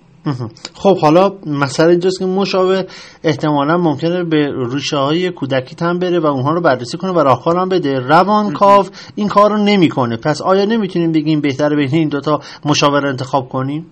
[0.74, 2.84] خب حالا مسئله اینجاست که مشاور
[3.24, 7.58] احتمالا ممکنه به ریشه های کودکی هم بره و اونها رو بررسی کنه و راهکار
[7.58, 8.00] هم بده.
[8.00, 10.18] روانکاو این کار رو نمی‌کنه.
[10.18, 13.86] پس آیا نمی‌تونیم بگیم بهتره بین این دوتا مشاور انتخاب کنیم؟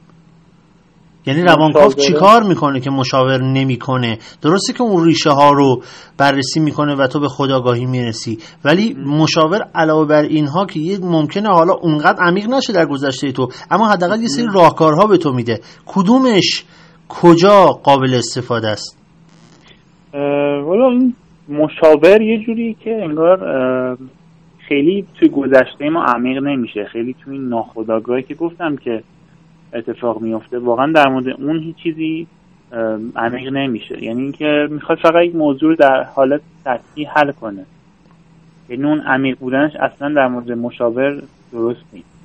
[1.27, 5.81] یعنی روانکاو چیکار می‌کنه که مشاور نمی‌کنه؟ درسته که اون ریشه ها رو
[6.17, 11.49] بررسی می‌کنه و تو به خداگاهی می‌رسی ولی مشاور علاوه بر اینها که یه ممکنه
[11.49, 15.59] حالا اونقدر عمیق نشه در گذشته تو اما حداقل یه سری راهکارها به تو میده.
[15.85, 16.65] کدومش
[17.09, 18.97] کجا قابل استفاده است؟
[20.65, 21.11] والا
[21.49, 23.38] مشاور یه جوری که انگار
[24.67, 26.85] خیلی توی گذشته ما عمیق نمیشه.
[26.91, 29.03] خیلی توی ناخداگاهی که گفتم که
[29.75, 32.27] اتفاق میفته واقعا در مورد اون هیچ چیزی
[33.15, 34.03] عمیق نمیشه.
[34.03, 37.65] یعنی اینکه می‌خواد فقط یک موضوع رو در حالت سطحی حل کنه.
[38.69, 42.15] یعنی اون عمیق بودنش اصلا در مورد مشاور درست نیست.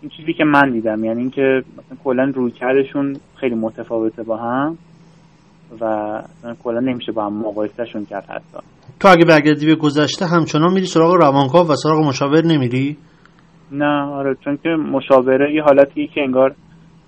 [0.00, 4.78] این چیزی که من دیدم یعنی اینکه مثلا کلا روی کردشون خیلی متفاوته با هم
[5.80, 5.84] و
[6.64, 8.66] کلا نمیشه با هم مقایسهشون کرد حتی.
[9.00, 12.96] تو اگه برگردی به گذشته همچنان میری سراغ روانکاو و سراغ مشاور نمیری؟
[13.72, 16.54] نه آره چون که مشاوره یه حالتیه که انگار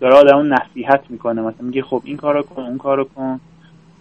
[0.01, 1.43] داره آدمون نصیحت می‌کنه.
[1.43, 3.41] مثلا میگه خب این کارو کن اون کارو کن.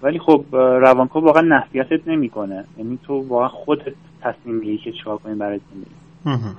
[0.04, 2.64] ولی خب روانکاو واقعا نصیحتت نمی‌کنه.
[2.78, 6.56] یعنی تو واقعا خودت تصمیم می‌گیری که چیکار کنی برای زندگی.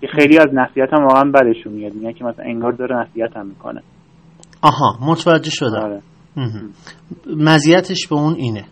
[0.00, 1.94] که خیلی از نصیحت هم واقعا بدشون میاد.
[1.94, 3.82] میگه که مثلا انگار داره نصیحت هم می‌کنه.
[4.62, 5.80] آها متوجه شدم.
[5.82, 6.00] آره.
[7.36, 8.64] مزیتش به اون اینه.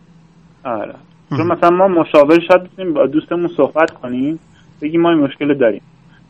[0.64, 0.94] آره.
[1.30, 4.38] چون مثلا ما مشاور شاید با دوستمون صحبت کنیم
[4.82, 5.82] بگیم ما این مشکل داریم.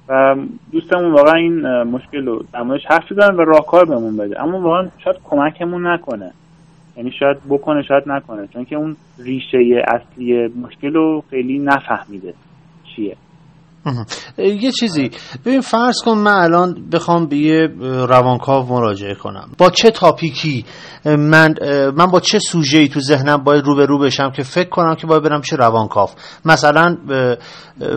[0.09, 0.37] و
[0.73, 4.43] دوستمون واقعا این مشکل رو در حرف بزنن و راهکار بهمون بده.
[4.43, 6.33] اما واقعا شاید کمکمون نکنه.
[6.97, 8.47] یعنی شاید بکنه شاید نکنه.
[8.47, 12.35] چون که اون ریشه اصلی مشکل رو خیلی نفهمیده
[12.85, 13.17] چیه.
[14.39, 15.11] یه چیزی
[15.45, 17.69] ببین فرض کن من الان بخوام به یه
[18.07, 19.49] روانکاو مراجعه کنم.
[19.59, 20.65] با چه تاپیکی
[21.05, 21.55] من
[21.97, 25.07] من با چه سوژه‌ای تو ذهنم باید رو به رو بشم که فکر کنم که
[25.07, 26.11] باید برم چه روانکاو؟
[26.45, 26.97] مثلا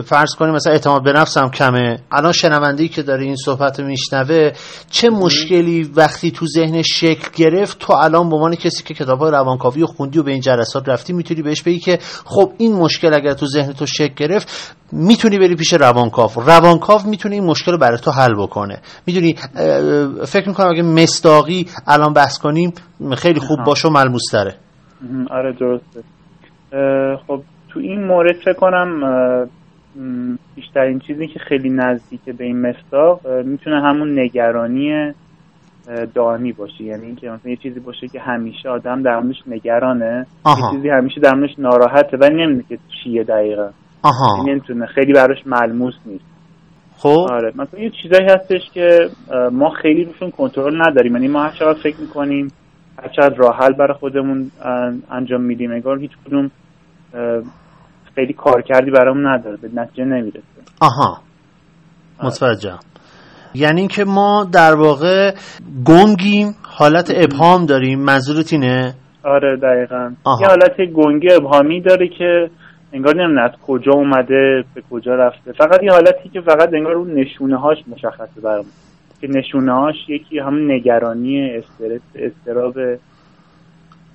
[0.04, 1.98] فرض کنیم مثلا اعتماد به نفسم کمه.
[2.12, 4.50] الان شنونده که داره این صحبت رو میشنوه
[4.90, 9.82] چه مشکلی وقتی تو ذهن شکل گرفت تو الان به عنوان کسی که کتاب‌های روانکاوی
[9.82, 13.34] و خوندی و به این جلسات رفتی می‌تونی بهش بگی که خب این مشکل اگر
[13.34, 16.30] تو ذهن تو شکل گرفت می‌تونی بری پیش روانکاو.
[16.46, 18.78] روانکاو می‌تونه این مشکل رو برای تو حل بکنه.
[19.06, 19.34] می‌دونی
[20.26, 22.72] فکر می‌کنم اگه مستاقی الان بحث کنیم
[23.16, 24.54] خیلی خوب باشه و ملموس تره.
[25.30, 26.00] آره درسته.
[27.26, 29.00] خب تو این مورد فکر کنم
[30.56, 35.12] بیشترین چیزی که خیلی نزدیک به این مستاق می‌تونه همون نگرانی
[36.14, 36.84] دائمی باشه.
[36.84, 41.34] یعنی اینکه مثلا یه چیزی باشه که همیشه آدم در نگرانه یه چیزی همیشه در
[41.58, 43.68] ناراحته ولی نمی‌دونه که چیه دقیقا.
[44.02, 44.44] آها.
[44.46, 44.86] نمی‌تونه.
[44.86, 46.24] خیلی براش ملموس نیست.
[46.98, 47.26] خب.
[47.30, 47.52] آره.
[47.54, 49.08] مثلا یه چیزایی هستش که
[49.52, 51.14] ما خیلی روشون کنترل نداریم.
[51.14, 52.52] یعنی ما هر چقدر فکر می‌کنیم
[53.02, 54.50] هر چقدر راه حل برای خودمون
[55.10, 56.50] انجام میدیم انگار هیچ کدوم
[58.14, 59.56] خیلی کار کردی برامون نداره.
[59.56, 60.40] به نتیجه نمی‌رسه.
[60.80, 61.18] آها.
[62.22, 62.78] متوجهم.
[63.54, 65.34] یعنی که ما در واقع
[65.84, 68.00] گنگیم حالت ابهام داریم.
[68.00, 70.10] منظورت اینه؟ آره دقیقا.
[70.40, 72.50] یه حالت گنگی ابهامی داره که
[72.92, 75.52] انگار نمی‌دونه از کجا اومده به کجا رفته.
[75.52, 78.72] فقط یه حالتی که فقط انگار اون نشونه هاش مشخصه برامون
[79.20, 82.74] که نشونه هاش یکی همون نگرانی استرس استراب.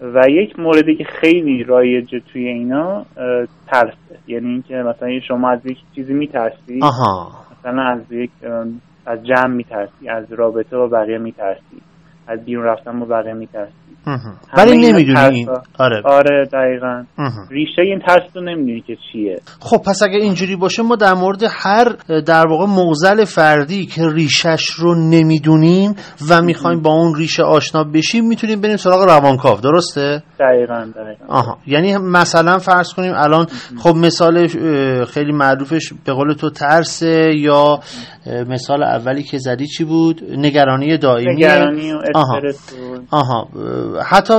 [0.01, 3.05] و یک موردی که خیلی رایجه توی اینا
[3.67, 4.17] ترسه.
[4.27, 6.79] یعنی اینکه مثلا شما از یک چیزی میترسی.
[7.59, 8.31] مثلا از یک
[9.05, 10.09] از جمع میترسی.
[10.09, 11.81] از رابطه با بقیه میترسی.
[12.27, 13.71] از بیرون رفتن با بقیه میترسی.
[14.57, 15.47] ولی نمی‌دونی
[15.79, 16.01] آره.
[16.05, 17.03] آره دقیقا.
[17.51, 19.35] ریشه این ترس رو نمی‌دونی که چیه.
[19.59, 24.69] خب پس اگه اینجوری باشه ما در مورد هر در واقع موزل فردی که ریشش
[24.69, 25.95] رو نمی‌دونیم
[26.29, 29.61] و می‌خوایم با اون ریشه آشنا بشیم می‌تونیم بریم سراغ روانکاو.
[29.61, 31.25] درسته؟ دقیقا دقیقا.
[31.27, 31.57] آها.
[31.67, 33.45] یعنی مثلا فرض کنیم الان
[33.79, 34.47] خب مثال
[35.05, 37.79] خیلی معروفش به قول تو ترسه یا
[38.49, 41.35] مثال اولی که زدی چی بود؟ نگرانی دائمی.
[41.35, 42.41] نگرانی و آها.
[43.11, 43.47] آها.
[44.03, 44.33] حتی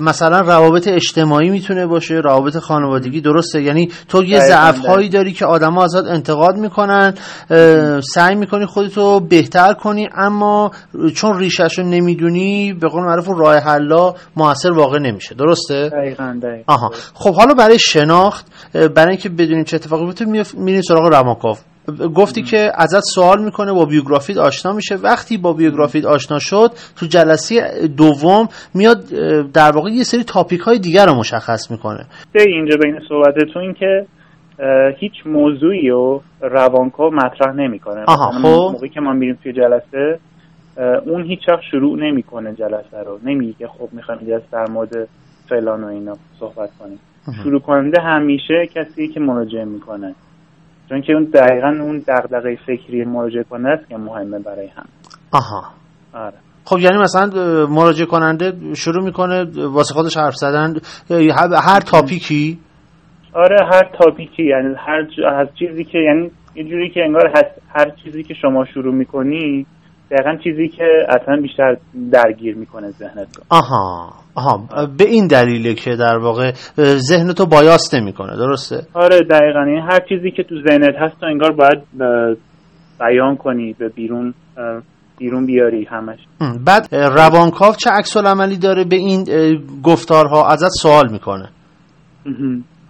[0.00, 3.62] مثلا روابط اجتماعی می‌تونه باشه روابط خانوادگی درسته.
[3.62, 7.14] یعنی تو یه ضعف هایی داری که آدما ازت انتقاد می‌کنن
[8.14, 10.70] سعی می‌کنی خودتو بهتر کنی اما
[11.14, 15.34] چون ریشش رو نمی‌دونی به قول معروف راه حلا موثر واقع نمیشه.
[15.34, 16.62] درسته؟ دقیقاً دقیقاً.
[16.66, 16.90] آها.
[17.14, 21.56] خب حالا برای شناخت برای اینکه بدونیم چه اتفاقی میفته میریم سراغ روانکاو
[22.14, 24.94] گفتی که ازت سوال می‌کنه با بیوگرافیت آشنا میشه.
[24.94, 29.04] وقتی با بیوگرافیت آشنا شد تو جلسه دوم میاد
[29.54, 32.06] در واقع یه سری تاپیک های دیگر رو مشخص می‌کنه.
[32.34, 34.06] اینجا بین صحبتتون که
[34.98, 38.04] هیچ موضوعی رو روانکا مطرح نمی‌کنه.
[38.06, 38.72] آها خب.
[38.72, 40.18] موقعی که ما میریم توی جلسه
[41.06, 43.18] اون هیچ وقت شروع نمی‌کنه جلسه رو.
[43.24, 44.20] نمیگه که خب می‌خوایم
[44.52, 45.08] در مورد
[45.48, 46.98] فلان و اینا صحبت کنیم.
[47.42, 50.14] شروع کننده همیشه کسی که مراجعه می‌کنه.
[50.92, 54.84] چون که اون دقیقا اون دغدغه فکری مراجعه کننده است که مهمه برای هم.
[55.32, 55.62] آها.
[56.14, 56.34] آره.
[56.64, 57.30] خب یعنی مثلا
[57.66, 60.74] مراجعه کننده شروع می‌کنه واسه خودش حرف زدن
[61.68, 62.58] هر تاپیکی؟
[63.34, 65.06] آره هر تاپیکی یعنی هر
[65.40, 69.66] از چیزی که یعنی یه جوری که انگار هست هر چیزی که شما شروع می‌کنی
[70.12, 71.76] دقیقا چیزی که اصلا بیشتر
[72.12, 78.36] درگیر می‌کنه ذهنت آها آها به این دلیله که در واقع ذهن تو بایاس نمی‌کنه
[78.36, 79.62] درسته؟ آره دقیقا.
[79.62, 81.82] این یعنی هر چیزی که تو ذهنت هست تو انگار باید
[83.00, 84.34] بیان کنی به بیرون
[85.18, 86.18] بیرون بیاری همش.
[86.66, 89.24] بعد روانکاو چه عکس عملی داره به این
[89.82, 91.48] گفتارها ازت سوال می‌کنه؟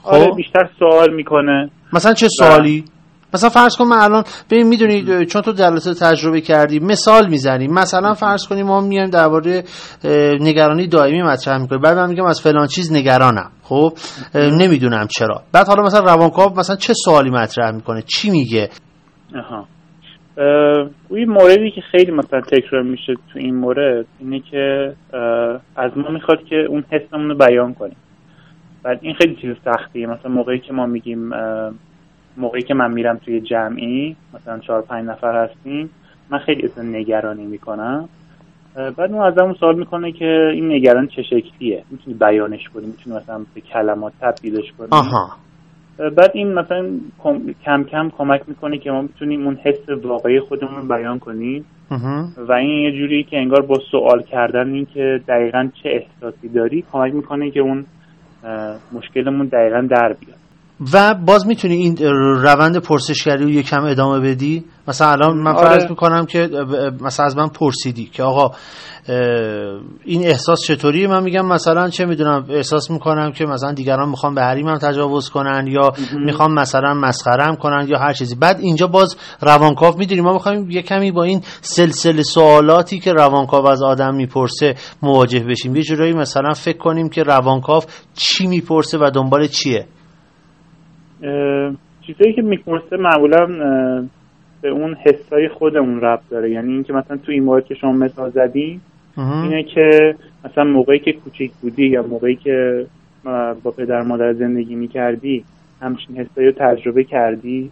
[0.05, 1.71] آره خب؟ بیشتر سوال می‌کنه.
[1.93, 2.85] مثلا چه سوالی؟
[3.35, 8.15] مثلا فرض کن من الان ببین می‌دونی چون تو جلسه تجربه کردی مثال می‌زنیم مثلا
[8.15, 9.63] فرض کنیم ما میایم درباره
[10.41, 11.81] نگرانی دائمی مطرح می‌کنیم.
[11.81, 13.51] بعد من میگم از فلان چیز نگرانم.
[13.63, 13.93] خب؟
[14.35, 15.43] نمی‌دونم چرا.
[15.53, 18.69] بعد حالا مثلا روانکاو مثلا چه سوالی مطرح می‌کنه؟ چی میگه؟
[19.37, 19.67] آها.
[21.11, 24.93] این موردی که خیلی مثلا تکرار میشه تو این مورد اینه که
[25.77, 27.97] از ما می‌خواد که اون حسمون رو بیان کنیم.
[28.85, 30.07] بعد این خیلی چیز سختیه.
[30.07, 31.31] مثلا موقعی که ما میگیم
[32.37, 35.91] موقعی که من میرم توی جمعی مثلا چهار پنج نفر هستیم
[36.31, 38.09] من خیلی اصلا نگرانی می‌کنم.
[38.75, 43.39] بعد اون ازمون سوال می‌کنه که این نگران چه شکلیه؟ می‌تونی بیانش کنی؟ می‌تونی مثلا
[43.55, 45.29] به کلمات تبدیلش کنی؟ آها.
[45.99, 46.87] بعد این مثلا
[47.65, 51.65] کم کم کمک می‌کنه که ما بتونیم اون حس واقعی خودمون رو بیان کنیم.
[52.49, 56.85] و این یه جوری که انگار با سوال کردن این که دقیقا چه احساسی داری
[56.93, 57.87] کمک می‌کنه که اون
[58.93, 60.42] مشکلمون دقیقا در بیاد.
[60.93, 61.97] و باز می‌تونی این
[62.43, 64.65] روند پرسشگری رو یکم ادامه بدی.
[64.89, 65.91] مثلا الان من فرض آره.
[65.91, 66.49] می‌کنم که
[67.01, 68.51] مثلا از من پرسیدی که آقا
[70.05, 74.43] این احساس چطوریه؟ من میگم مثلا چه می‌دونم احساس می‌کنم که مثلا دیگران می‌خوان به
[74.43, 75.93] حریمم تجاوز کنن یا
[76.25, 78.35] می‌خوان مثلا مسخرم کنن یا هر چیزی.
[78.35, 83.67] بعد اینجا باز روانکاو می‌دونی ما می‌خوایم یه کمی با این سلسله سوالاتی که روانکاو
[83.67, 85.77] از آدم می‌پرسه مواجه بشیم.
[85.77, 87.83] یه جورایی مثلا فکر کنیم که روانکاو
[88.15, 89.87] چی می‌پرسه و دنبال چیه.
[92.07, 93.47] چیزایی که می‌پرسه معمولا
[94.63, 96.51] به اون حسای خودمون رب داره.
[96.51, 98.81] یعنی اینکه مثلا تو این مورد که شما مثال زدی
[99.17, 102.87] اینه که مثلا موقعی که کوچیک بودی یا موقعی که
[103.63, 105.45] با پدر مادر زندگی می‌کردی
[105.81, 107.71] همچین حسایی رو تجربه کردی.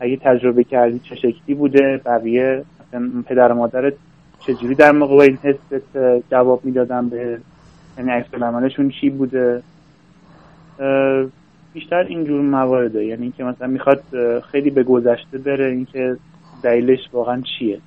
[0.00, 3.94] اگه تجربه کردی چه شکلی بوده؟ بقیه مثلا پدر مادرت
[4.40, 5.98] چجوری در موقع این حست
[6.30, 7.38] جواب می‌دادن به
[7.98, 8.28] یعنی عکس
[9.00, 9.62] چی بوده؟
[11.74, 14.02] بیشتر اینجور موارده یعنی اینکه مثلا می‌خواد
[14.52, 16.16] خیلی به گذشته بره اینکه
[16.62, 17.80] دلیلش واقعا چیه؟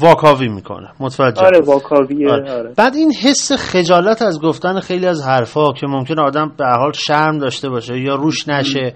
[0.00, 0.88] واکاوی می‌کنه.
[1.00, 1.42] متوجه.
[1.42, 2.52] آره واکاویه آره.
[2.52, 2.72] آره.
[2.76, 7.38] بعد این حس خجالت از گفتن خیلی از حرفا که ممکن آدم به حال شرم
[7.38, 8.94] داشته باشه یا روش نشه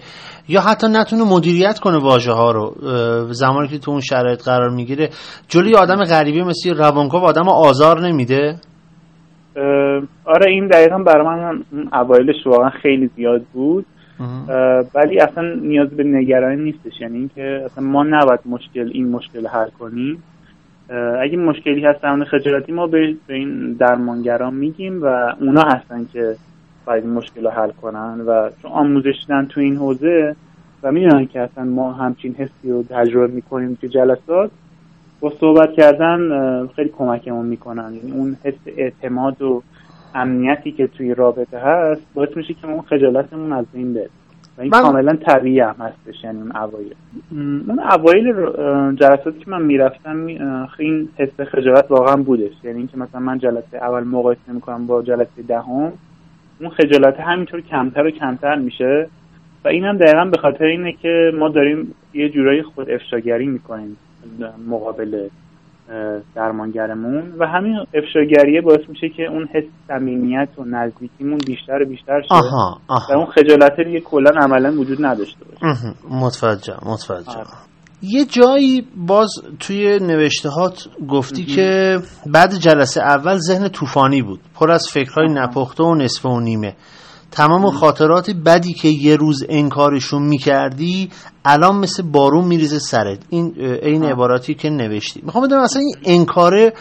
[0.49, 2.75] یا حتی نتونه مدیریت کنه واژه ها رو
[3.33, 5.11] زمانی که تو اون شرایط قرار می‌گیره.
[5.49, 8.57] جلوی آدم غریبی مثل روانکاو آدم آزار نمیده.
[10.25, 13.87] آره این دقیقا برای من اوایلش واقعا خیلی زیاد بود.
[14.95, 17.01] ولی اصلا نیاز به نگرانی نیستش.
[17.01, 20.23] یعنی اینکه اصلا ما نباید مشکل این مشکل حل کنیم.
[21.21, 25.07] اگه مشکلی هست در خجالتی ما به این درمانگران میگیم و
[25.41, 26.37] اونا هستن که
[26.87, 30.37] باید این مشکل رو حل کنن و چون آموزش دیدن تو این حوزه
[30.83, 34.51] و می‌دونن که اصلا ما همچین حسی رو تجربه می‌کنیم تو جلسات.
[35.21, 37.95] با صحبت کردن خیلی کمکمون می‌کنن.
[37.95, 39.63] یعنی اون حس اعتماد و
[40.15, 44.09] امنیتی که توی رابطه هست باعث میشه که اون خجالتمون از این بره.
[44.59, 44.83] و این من...
[44.83, 46.95] کاملا طبیعی هم هستش یعنی اون اوایل.
[47.69, 48.35] اون اوایل
[48.95, 50.27] جلساتی که من می‌رفتم
[50.79, 52.53] این حس خجالت واقعا بودش.
[52.65, 55.93] یعنی اینکه مثلا من جلسه اول مقایسه می‌کنم با جلسه دهم
[56.61, 59.09] اون خجالت همینطور کمتر و کمتر میشه.
[59.65, 63.97] و این هم دقیقا به خاطر اینه که ما داریم یه جورایی خود افشاگری می‌کنیم.
[64.69, 65.29] مقابل
[66.35, 72.21] درمانگرمون و همین افشاگریه باعث میشه که اون حس صمیمیت و نزدیکیمون بیشتر و بیشتر
[72.21, 73.15] شه آها، آها.
[73.15, 75.95] و اون خجالت دیگه کلا عملا وجود نداشته باشه.
[76.11, 77.39] متوجه متوجه.
[77.39, 77.49] آره.
[78.03, 84.41] یه جایی باز توی نوشتهات گفتی که بعد جلسه اول ذهن طوفانی بود.
[84.55, 86.75] پر از فکرهای نپخته و نصف و نیمه.
[87.31, 91.09] تمام خاطرات بدی که یه روز انکارشون می‌کردی
[91.49, 93.19] الان مثل بارون میریزه سرت.
[93.29, 95.21] این این عباراتی که نوشتی.
[95.25, 96.73] می‌خوام بدونم اصلا این انکاره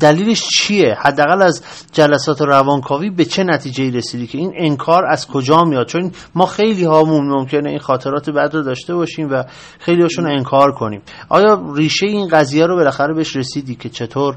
[0.00, 5.64] دلیلش چیه؟ حداقل از جلسات روانکاوی به چه نتیجه رسیدی که این انکار از کجا
[5.64, 9.44] میاد؟ چون ما خیلی هامون ممکنه این خاطرات بد رو داشته باشیم و
[9.78, 11.02] خیلی هاشون انکار کنیم.
[11.28, 14.36] آیا ریشه این قضیه رو بالاخره بهش رسیدی که چطور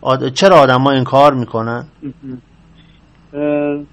[0.00, 0.28] آد...
[0.28, 1.84] چرا آدم ها انکار می‌کنن؟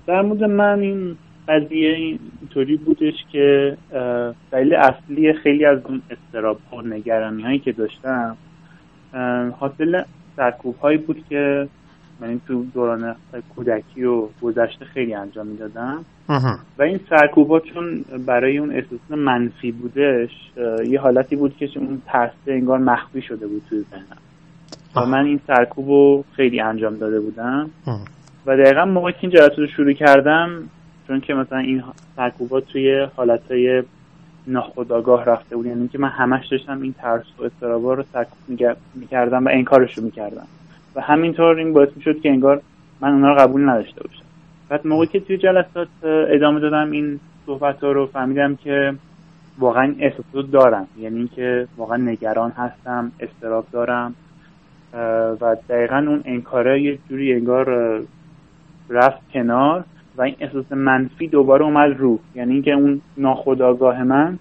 [0.07, 3.77] در مورد من این قضیه اینطوری بودش که
[4.51, 8.37] دلیل اصلی خیلی از اون استراب و نگرانی هایی که داشتم
[9.59, 10.03] حاصل
[10.35, 11.67] سرکوب هایی بود که
[12.19, 13.15] من تو دوران
[13.55, 16.05] کودکی و گذشته خیلی انجام می‌دادم.
[16.77, 20.29] و این سرکوب ها چون برای اون احساس منفی بودش
[20.87, 24.17] یه حالتی بود که اون ترسه انگار مخفی شده بود توی ذهنم.
[24.95, 27.69] و من این سرکوب رو خیلی انجام داده بودم.
[28.45, 30.69] و دقیقا موقعی که این جلسه رو شروع کردم
[31.07, 31.83] چون که مثلا این
[32.15, 33.83] سرکوبات توی حالتهای
[34.47, 35.65] ناخودآگاه رفته بود.
[35.65, 40.03] یعنی که من همش داشتم این ترس و استرابا رو سرکوب می‌کردم و انکارش رو
[40.03, 40.47] می‌کردم.
[40.95, 42.61] و همینطور این باعث می‌شد که انگار
[43.01, 44.25] من اونا رو قبول نداشته باشم.
[44.69, 48.93] بعد موقعی که توی جلسات ادامه دادم این صحبت ها رو فهمیدم که
[49.59, 50.87] واقعا احساس دارم.
[50.99, 54.15] یعنی اینکه واقعا نگران هستم استراب دارم
[55.41, 58.01] و دقیقا اون انکاره یه جوری انگار
[58.89, 59.83] رفت کنار.
[60.17, 62.19] و این احساس منفی دوباره اومد رو.
[62.35, 64.39] یعنی اینکه اون ناخداگاه من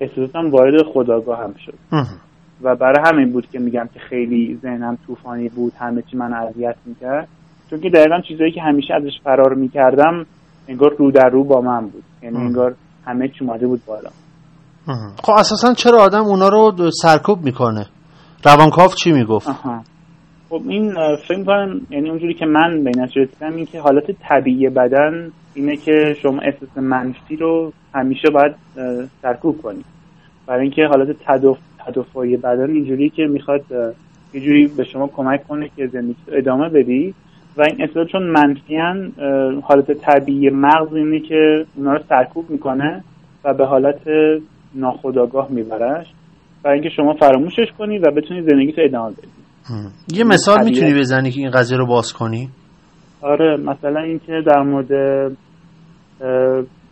[0.00, 1.74] احساسم وارد خداگاه هم شد.
[2.62, 6.76] و برای همین بود که میگم که خیلی ذهنم طوفانی بود همه چی من اذیت
[6.86, 7.28] می‌کرد.
[7.70, 10.26] چون که دقیقا چیزایی که همیشه ازش فرار می‌کردم
[10.68, 12.04] انگار رو در رو با من بود.
[12.22, 12.74] یعنی انگار
[13.06, 14.10] همه چی اومده بود بالا.
[15.22, 17.86] خب اساسا چرا آدم اونا رو سرکوب می‌کنه؟
[18.44, 19.48] روانکاف چی می‌گفت؟
[20.50, 24.68] خب این فکر کنم یعنی اونجوری که من به این رسیدم این که حالت طبیعی
[24.68, 28.54] بدن اینه که شما احساس منفی رو همیشه باید
[29.22, 29.84] سرکوب کنید
[30.46, 31.16] برای اینکه حالت
[31.86, 33.64] تدافعی بدن اینجوری که می‌خواد
[34.32, 37.14] جوری به شما کمک کنه که زندگی ادامه بدی.
[37.56, 39.12] و این اصلا چون منفیان
[39.62, 43.04] حالت طبیعی مغز اینه که اونا رو سرکوب می‌کنه
[43.44, 44.00] و به حالت
[44.74, 46.06] ناخودآگاه میبرش.
[46.62, 49.37] برای اینکه شما فراموشش کنی و بتونی زندگی تو ادامه بدی.
[50.12, 52.48] یه مثال می‌تونی بزنی که این قضیه رو باز کنی؟
[53.22, 54.92] آره مثلا اینکه در مورد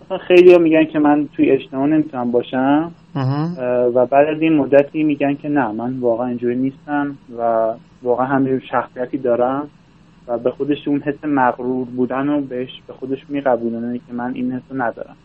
[0.05, 2.91] مثلا خیلی ها میگن که من توی اجتماع نمی‌تونم باشم.
[3.95, 7.73] و بعد از این مدتی میگن که نه من واقعا اینجوری نیستم و
[8.03, 9.69] واقعا همین شخصیتی دارم
[10.29, 14.53] و به خودش اون حس مغرور بودن و بهش به خودش میقبولونه که من این
[14.53, 15.17] حس ندارم.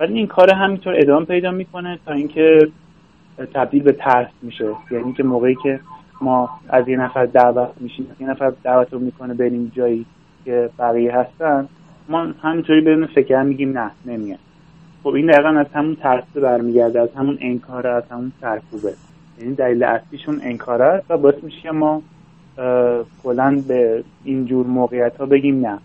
[0.00, 2.58] ولی این کار همینطور ادامه پیدا می‌کنه تا اینکه
[3.54, 4.64] تبدیل به ترس میشه.
[4.90, 5.80] یعنی که موقعی که
[6.20, 8.06] ما از یه نفر دعوت میشیم.
[8.20, 10.06] یه نفر دعوت رو می‌کنه بریم جایی
[10.44, 11.68] که بقیه هستن.
[12.08, 14.38] ما همینطوری بدون فکر میگیم نه نمیان
[15.02, 18.94] خب این دقیقا از همون ترس برمیگرده از همون انکاره از همون سرکوبه.
[19.40, 22.02] یعنی دلیل اصلیشون انکاره است و باعث میشه که ما
[23.22, 25.78] کلا به اینجور موقعیت ها بگیم نه.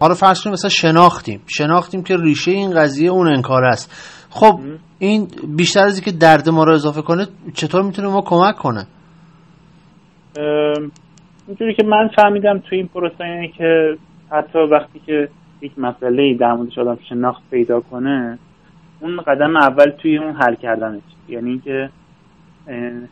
[0.00, 1.40] حالا فرض کنیم مثلا شناختیم.
[1.46, 3.92] شناختیم که ریشه این قضیه اون انکار است.
[4.34, 4.60] خب
[4.98, 8.86] این بیشتر از که درد ما رو اضافه کنه چطور می‌تونه ما کمک کنه؟
[11.46, 13.96] اینجوری که من فهمیدم توی این پروسه اینه که
[14.30, 15.28] حتی وقتی که
[15.60, 18.38] یک مسئله در موردش آدم شناخت پیدا کنه
[19.00, 21.02] اون قدم اول توی اون حل کردنش.
[21.28, 21.90] یعنی اینکه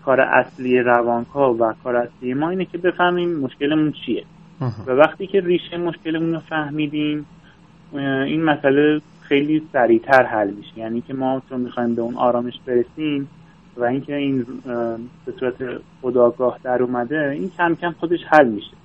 [0.05, 4.25] کار اصلی روانکا و کار اصلی ما اینه که بفهمیم مشکلمون چیه.
[4.87, 7.27] و وقتی که ریشه مشکلمون رو فهمیدیم
[8.27, 9.01] این مسئله
[9.31, 10.79] خیلی سریعتر حل میشه.
[10.79, 13.29] یعنی که ما چون می‌خوایم به اون آرامش برسیم
[13.77, 14.47] و اینکه این
[15.27, 15.55] به صورت
[16.03, 18.77] خداگاه در اومده این کم کم خودش حل میشه.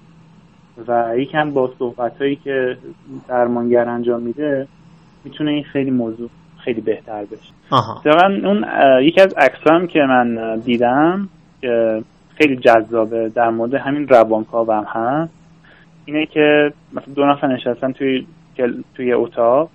[0.87, 2.77] و یکم با صحبت هایی که
[3.27, 4.67] درمانگر انجام میده
[5.23, 7.53] می‌تونه این خیلی موضوع خیلی بهتر بشه.
[8.05, 8.65] واقعا اون
[9.03, 11.29] یکی از عکسام که من دیدم
[11.61, 12.03] که
[12.37, 15.33] خیلی جذابه در مورد همین روانکاو هم هست.
[16.05, 18.25] اینه که مثلا دو نفر نشستن توی
[18.95, 19.69] توی اتاق.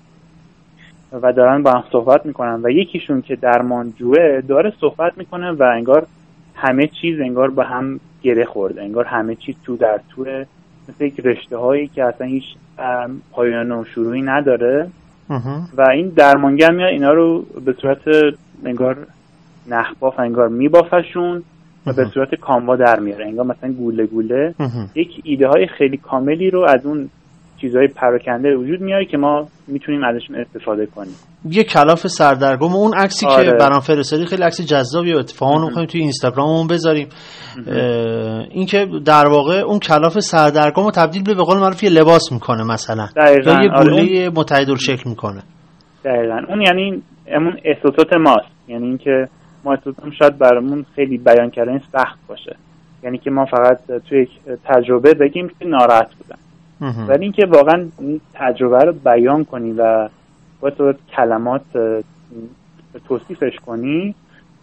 [1.13, 6.07] و دارن با هم صحبت می‌کنن و یکیشون که درمانجوه داره صحبت می‌کنه و انگار
[6.55, 10.25] همه چیز انگار با هم گره خورده انگار همه چیز تو در تو
[10.89, 12.45] مثل یک رشته هایی که اصلا هیچ
[13.33, 14.89] پایان و شروعی نداره.
[15.77, 17.99] و این درمانگر میاد اینا رو به صورت
[18.65, 18.97] انگار
[19.69, 21.43] نخباف انگار میبافشون
[21.87, 23.27] و به صورت کاموا در میاره.
[23.27, 24.55] انگار مثلا گوله گوله.
[24.95, 27.09] یک ایده های خیلی کاملی رو از اون
[27.61, 31.13] چیزهای پراکنده وجود میاره که ما می‌تونیم ازشون استفاده کنیم.
[31.45, 33.45] یه کلاف سردرگم اون عکسی آره.
[33.45, 37.09] که برام فرستادی خیلی عکس جذابی و اتفاقا می‌خوایم توی اینستاگراممون بذاریم.
[38.51, 42.33] این که در واقع اون کلاف سردرگم رو تبدیل به به قول معروف یه لباس
[42.33, 43.07] می‌کنه مثلا.
[43.17, 43.51] دقیقا.
[43.51, 45.43] یا یه آره، گوله آره متحدل شکل می‌کنه.
[46.05, 46.41] دقیقا.
[46.49, 48.69] اون یعنی اون احساسات ماست.
[48.69, 49.29] یعنی اینکه
[49.65, 52.57] ما احساساتم شاید برامون خیلی بیان کردن سخت باشه.
[53.05, 54.31] یعنی که ما فقط توی یک
[54.65, 56.39] تجربه بگیم که ناراحت بودن.
[56.81, 60.09] ولی اینکه واقعا این تجربه رو بیان کنی و
[60.61, 61.63] با تو کلمات
[63.09, 64.15] توصیفش کنی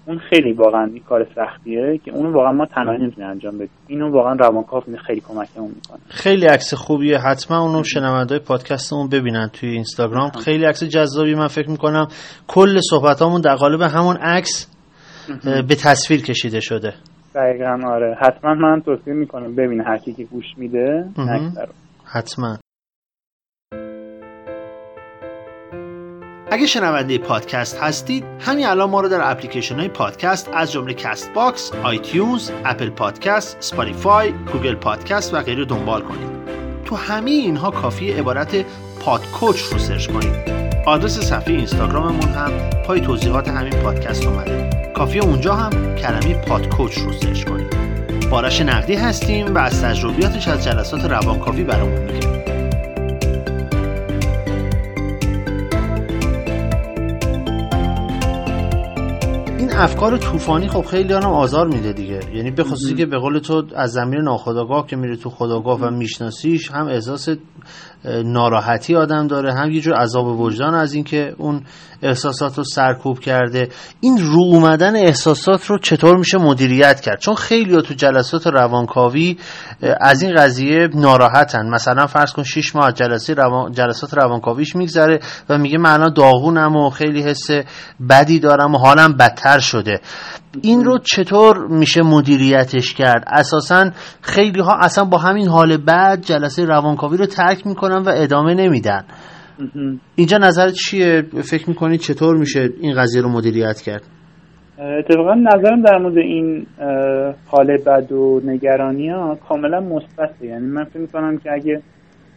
[0.06, 3.70] اون خیلی واقعا این کار سختیه که اون واقعا ما تنهایی نمی‌تونیم انجام بدیم.
[3.88, 6.00] اینو واقعا روانکاو خیلی کمکمون می‌کنه.
[6.10, 7.18] خیلی عکس خوبیه.
[7.18, 10.30] حتما اونو شنوندهای پادکستمون ببینن توی اینستاگرام.
[10.30, 12.08] خیلی عکس جذابی من فکر می‌کنم
[12.48, 14.74] کل صحبتامون در قالب همون عکس
[15.44, 16.94] به تصویر کشیده شده.
[17.36, 18.18] دقیقا آره.
[18.22, 21.06] حتما من توصیه می‌کنم ببینه هر کی که گوش میده
[22.10, 22.58] حتما
[26.52, 31.72] اگه شنونده پادکست هستید همین الان ما رو در اپلیکیشن های پادکست از جمله Castbox،
[31.74, 36.30] iTunes، Apple Podcast، Spotify، Google Podcast و غیره دنبال کنید.
[36.86, 38.66] تو همه اینها کافی عبارت
[39.00, 40.50] PodCoach رو search کنید.
[40.86, 44.70] آدرس صفحه اینستاگراممون هم پای توضیحات همین پادکست اومده.
[44.96, 47.97] کافی اونجا هم کلمه PodCoach رو search کنید.
[48.32, 52.28] با آرش نقدی هستیم و از تجربیاتش از جلسات روانکاوی برامون میگه.
[59.58, 63.40] این افکار طوفانی خب خیلی هم آزار میده دیگه یعنی به خصوصی که به قول
[63.40, 67.30] تو از زمین ناخداگاه که میره تو خداگاه و میشناسیش هم احساس
[68.08, 71.62] ناراحتی آدم داره هم یه جور عذاب وجدان از اینکه اون
[72.02, 73.70] احساسات رو سرکوب کرده.
[74.02, 79.38] این رو اومدن احساسات رو چطور میشه مدیریت کرد؟ چون خیلی تو جلسات روانکاوی
[80.02, 81.70] از این قضیه ناراحتن.
[81.70, 83.72] مثلا فرض کن 6 ماه جلسه روان...
[83.72, 87.48] جلسات روانکاویش میگذره و میگه من الان داغونم و خیلی حس
[88.10, 90.02] بدی دارم و حالم بدتر شده.
[90.64, 93.92] این رو چطور میشه مدیریتش کرد؟ اساسا
[94.22, 99.04] خیلی ها اصلا با همین حال بعد جلسه روانکاوی رو ترک می‌کنن و ادامه نمیدن.
[100.16, 104.04] اینجا نظرت چیه؟ فکر می‌کنید چطور میشه این قضیه رو مدیریت کرد؟
[105.00, 106.68] اتفاقا نظرم در مورد این
[107.48, 110.46] حال بد و نگرانی ها کاملا مثبته.
[110.46, 111.82] یعنی من فکر می‌کنم که اگه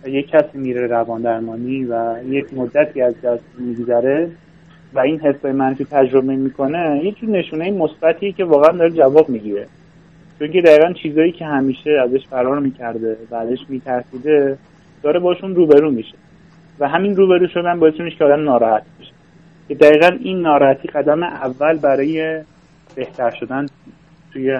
[0.06, 4.30] یک کسی میره روان درمانی و یک مدتی از دست میگذره
[4.95, 9.66] و این حسای منفی تجربه می‌کنه یه جور نشونه مثبتی که واقعا داره جواب می‌گیره.
[10.38, 14.59] چون که دقیقا چیزایی که همیشه ازش فرار می‌کرده و ازش میترسیده
[15.03, 16.14] داره باشون روبرو میشه.
[16.78, 19.12] و همین روبرو شدن باعث میشه که آدم ناراحت بشه.
[19.68, 22.41] که دقیقا این ناراحتی قدم اول برای
[22.95, 23.66] بهتر شدن
[24.32, 24.59] توی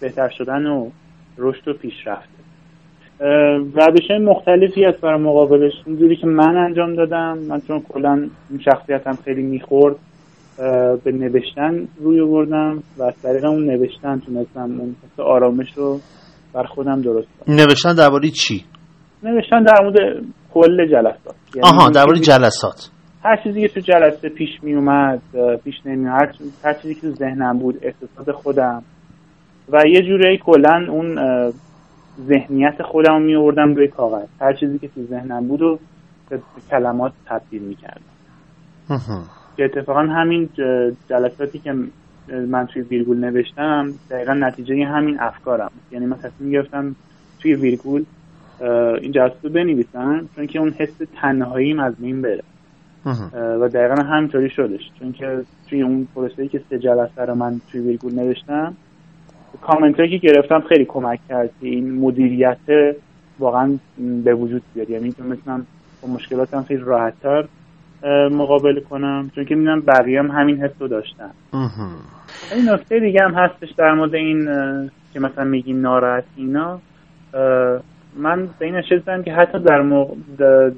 [0.00, 0.90] بهتر شدن و
[1.38, 2.28] رشد و پیشرفت.
[3.20, 5.72] روش مختلفی هست برای مقابلش.
[5.86, 8.28] اینجوری که من انجام دادم من چون کلا
[8.64, 9.96] شخصیتم خیلی می‌خورد
[11.04, 15.98] به نوشتن روی بردم و از طریق اون نوشتن تونستم اون آرامش رو
[16.54, 17.56] بر خودم درست کنم.
[17.56, 18.64] نوشتن درباره چی؟
[19.22, 21.34] نوشتن در مورد کل جلسات.
[21.54, 22.90] یعنی آها درباره جلسات.
[23.24, 25.22] هر چیزی که تو جلسه پیش می اومد
[25.64, 26.32] پیش نمی هر,
[26.64, 28.82] هر چیزی که تو ذهنم بود احساسات خودم
[29.72, 31.18] و یه جوری کلا اون
[32.28, 34.26] ذهنیت خودم می آوردم روی کاغذ.
[34.40, 35.78] هر چیزی که تو ذهنم بود و
[36.28, 36.40] به
[36.70, 38.00] کلمات تبدیل می کردم
[39.56, 40.48] که اتفاقا همین
[41.08, 41.74] جلساتی که
[42.48, 46.96] من توی ویرگول نوشتم دقیقا نتیجه همین افکارم یعنی من تصمیم گرفتم
[47.42, 48.04] توی ویرگول
[49.00, 50.90] این جلسات رو بنویسم چون که اون حس
[51.20, 52.42] تنهاییم از بین بره.
[53.34, 54.80] و دقیقا همینطوری شدش.
[54.98, 58.74] چون که توی اون پروسه که سه جلسه رو من توی ویرگول نوشتم
[59.62, 61.50] کامنت که گرفتم خیلی کمک کرد.
[61.60, 62.96] که این مدیریت
[63.38, 63.78] واقعا
[64.24, 64.90] به وجود بیاد.
[64.90, 65.66] یعنی که می‌تونم
[66.02, 67.44] با مشکلاتم خیلی راحتتر
[68.32, 69.30] مقابله کنم.
[69.34, 71.30] چون که می‌دونم بقیه هم همین حس رو داشتن.
[72.54, 74.44] این نکته دیگه هم هستش در مورد این
[75.12, 76.80] که مثلا میگیم ناراحت اینا.
[78.16, 80.08] من به این نشستم که حتی در,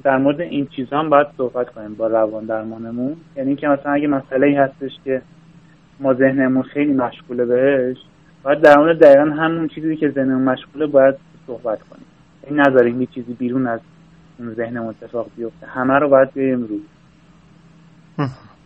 [0.03, 3.15] در مورد این چیزا هم باید صحبت کنیم با روان درمانمون.
[3.35, 5.21] یعنی که مثلا اگه مسئله هستش که
[5.99, 7.97] ما ذهنمون خیلی مشغوله بهش
[8.43, 11.15] باید در مورد دقیقا همون چیزی که ذهنمون مشغوله باید
[11.47, 12.05] صحبت کنیم.
[12.47, 13.79] این نذاریم یه چیزی بیرون از
[14.39, 15.67] اون ذهن اتفاق بیفته.
[15.67, 16.77] همه رو باید بیاریم رو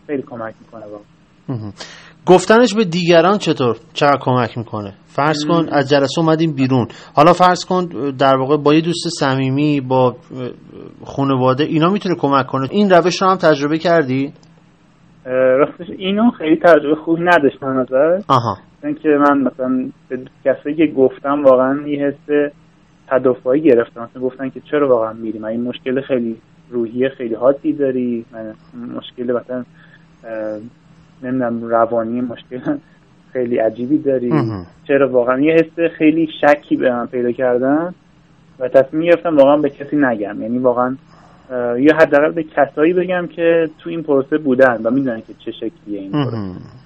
[0.08, 1.72] خیلی کمک می‌کنه واقعا.
[2.26, 6.88] گفتنش به دیگران چطور؟ چقدر کمک می‌کنه؟ فرض کن از جلسه اومدیم بیرون.
[7.16, 7.86] حالا فرض کن
[8.20, 10.16] در واقع با یه دوست صمیمی با
[11.06, 12.68] خانواده اینا می‌تونه کمک کنه.
[12.72, 14.34] این روش رو هم تجربه کردی؟
[15.26, 18.24] راستش اینو خیلی تجربه خوبی نداشتم ازش.
[18.28, 18.58] آها.
[18.82, 22.52] که من مثلا به کسی که گفتم واقعا یه حس
[23.08, 24.02] تدافعی گرفتم.
[24.02, 26.38] مثلا گفتن که چرا واقعا میریم این مشکل خیلی
[26.70, 28.26] روحی خیلی حادی داری.
[28.34, 28.54] من
[28.98, 29.64] مشکل مثلا
[31.24, 32.78] نمی‌دونم روانی مشکل
[33.34, 34.34] خیلی عجیبی داری.
[34.88, 37.94] چرا واقعا؟ یه حس خیلی شکی به من پیدا کردن
[38.60, 40.42] و تصمیم گرفتم واقعا به کسی نگم.
[40.42, 40.96] یعنی واقعا
[41.78, 46.00] یا حداقل به کسایی بگم که تو این پروسه بودن و می‌دونن که چه شکلیه
[46.00, 46.81] این پروسه.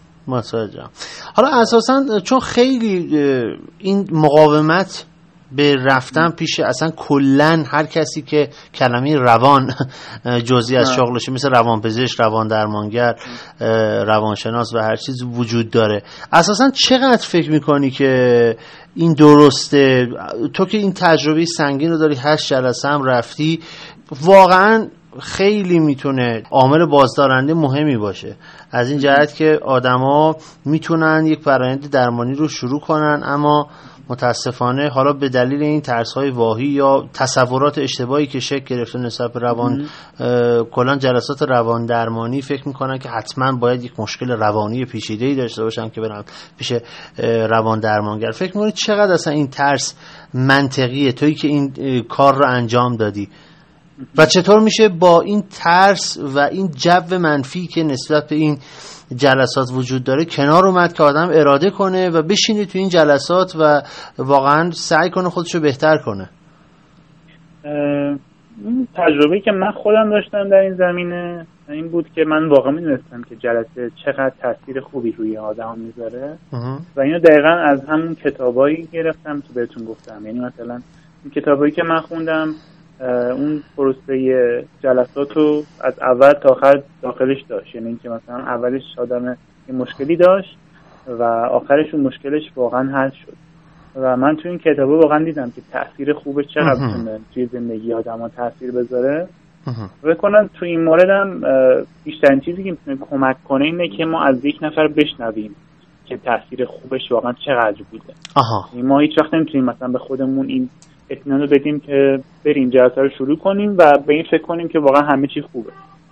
[1.36, 3.17] حالا اساسا چون خیلی
[3.78, 5.05] این مقاومت
[5.51, 9.73] به رفتن پیش اصلا کلا هر کسی که کلمه روان
[10.45, 13.15] جزی از شغلشه مثل روانپزشک روان درمانگر
[14.07, 16.03] روانشناس و هر چیز وجود داره.
[16.34, 18.55] اساسا چقدر فکر می‌کنی که
[18.95, 20.07] این درسته؟
[20.53, 23.59] تو که این تجربه سنگین رو داری هشت جلسه هم رفتی
[24.21, 24.88] واقعا
[25.20, 28.36] خیلی می‌تونه عامل بازدارنده مهمی باشه.
[28.72, 30.36] از این جهت که آدما
[30.66, 33.68] می‌تونن یک فرایند درمانی رو شروع کنن اما
[34.09, 39.34] متاسفانه حالا به دلیل این ترس های واهی یا تصورات اشتباهی که شکل گرفته نسبت
[39.34, 39.86] به روان
[40.72, 45.63] کلا جلسات روان درمانی فکر می‌کنن که حتما باید یک مشکل روانی پیچیده ای داشته
[45.63, 46.24] باشن که برن
[46.57, 46.74] پیش
[47.49, 48.32] روان درمانگر.
[48.32, 49.95] فکر می‌کنی چقدر اصلا این ترس
[50.34, 51.74] منطقیه؟ تویی که این
[52.09, 53.30] کار رو انجام دادی.
[54.18, 58.58] و چطور میشه با این ترس و این جو منفی که نسبت به این
[59.16, 63.82] جلسات وجود داره کنار اومد که آدم اراده کنه و بشینه تو این جلسات و
[64.18, 66.30] واقعا سعی کنه خودشو بهتر کنه؟
[68.66, 73.22] این تجربه که من خودم داشتم در این زمینه این بود که من واقعا می‌دونستم
[73.30, 76.38] که جلسه چقدر تاثیر خوبی روی آدم می‌ذاره.
[76.96, 80.26] و اینو دقیقا از همون کتابایی گرفتم که بهتون گفتم.
[80.26, 80.80] یعنی مثلا
[81.24, 82.48] این کتابایی که من خوندم
[83.02, 87.76] اون پروسه جلسات رو از اول تا آخر داخلش داشت.
[87.76, 89.38] یعنی اینکه مثلا اولش آدم
[89.68, 90.58] یه مشکلی داشت
[91.08, 93.34] و آخرش اون مشکلش واقعا حل شد.
[93.96, 98.20] و من تو این کتاب واقعا دیدم که تاثیر خوبه چقدر می‌تونه توی زندگی آدم
[98.20, 99.28] ها تاثیر بذاره.
[100.04, 101.41] بکنم تو این موردم
[102.04, 105.56] بیشترین چیزی که می‌تونه کمک کنه اینه که ما از یک نفر بشنویم
[106.06, 108.14] که تاثیر خوبش واقعا چقدر بوده.
[108.36, 108.70] آها.
[108.84, 110.70] ما هیچ وقت نمی‌تونیم مثلا به خودمون این
[111.10, 114.80] اطمینان رو بدیم که بریم جلسه رو شروع کنیم و به این فکر کنیم که
[114.80, 115.72] واقعا همه چی خوبه.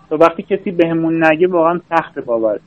[0.10, 2.62] تا وقتی کسی بهمون نگه واقعا سخت باورش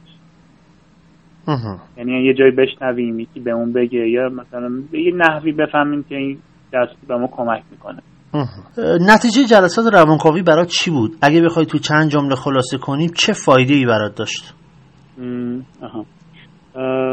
[1.96, 6.38] یعنی یه جایی بشنویم یکی به اون بگه یا مثلا یه نحوی بفهمیم که این
[6.72, 8.02] درس به ما کمک می‌کنه.
[9.00, 13.74] نتیجه جلسات روانکاوی برات چی بود؟ اگه بخوای تو چند جمله خلاصه کنیم چه فایده
[13.74, 14.54] ای برات داشت؟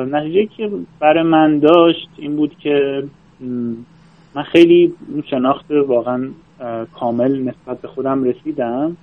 [0.08, 3.04] نتیجه که برای من داشت این بود که
[4.36, 4.94] من خیلی
[5.26, 6.30] شناخت واقعا
[6.94, 8.98] کامل نسبت به خودم رسیدم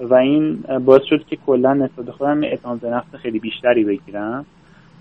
[0.00, 4.46] و این باعث شد که کلا نسبت به خودم اعتماد به نفس خیلی بیشتری بگیرم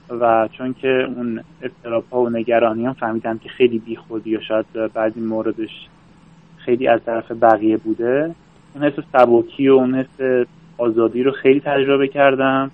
[0.09, 4.65] و چون که اون اضطراب ها و نگرانی هم فهمیدم که خیلی بیخودی یا شاید
[4.93, 5.87] بعضی موردش
[6.57, 8.35] خیلی از طرف بقیه بوده
[8.75, 10.45] اون حس سبکی و اون حس
[10.77, 12.71] آزادی رو خیلی تجربه کردم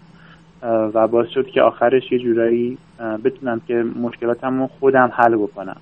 [0.63, 2.77] و باعث شد که آخرش یه جورایی
[3.23, 5.77] بتونم که مشکلاتم رو خودم حل بکنم.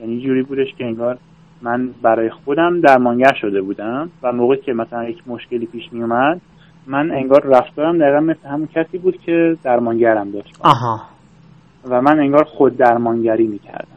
[0.00, 1.18] یعنی جوری بودش که انگار
[1.62, 6.40] من برای خودم درمانگر شده بودم و موقعی که مثلا یک مشکلی پیش می اومد
[6.86, 10.58] من انگار رفتارم دقیقا مثل همون کسی بود که درمانگرم داشت.
[10.60, 11.00] آها.
[11.88, 13.96] و من انگار خود درمانگری می کردم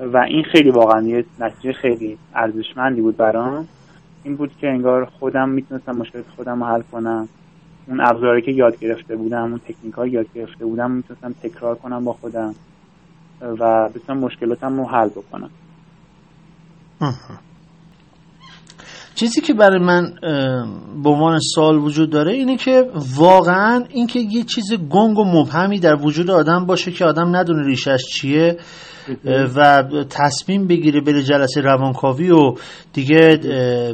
[0.00, 3.68] و این خیلی واقعا یه نتیجه خیلی ارزشمندی بود برام.
[4.22, 7.28] این بود که انگار خودم می‌تونستم مشکلات خودم رو حل کنم.
[7.88, 12.12] اون ابزاری که یاد گرفته بودم اون تکنیک یاد گرفته بودم می‌تونستم تکرار کنم با
[12.12, 12.54] خودم.
[13.40, 15.50] و بتونم مشکلاتم رو حل بکنم.
[19.14, 20.14] چیزی که برای من
[21.02, 25.94] به عنوان سال وجود داره اینه که واقعا اینکه یه چیز گنگ و مبهمی در
[25.94, 28.58] وجود آدم باشه که آدم ندونه ریشش چیه
[29.56, 32.54] و تصمیم بگیره بره جلسه روانکاوی و
[32.92, 33.36] دیگه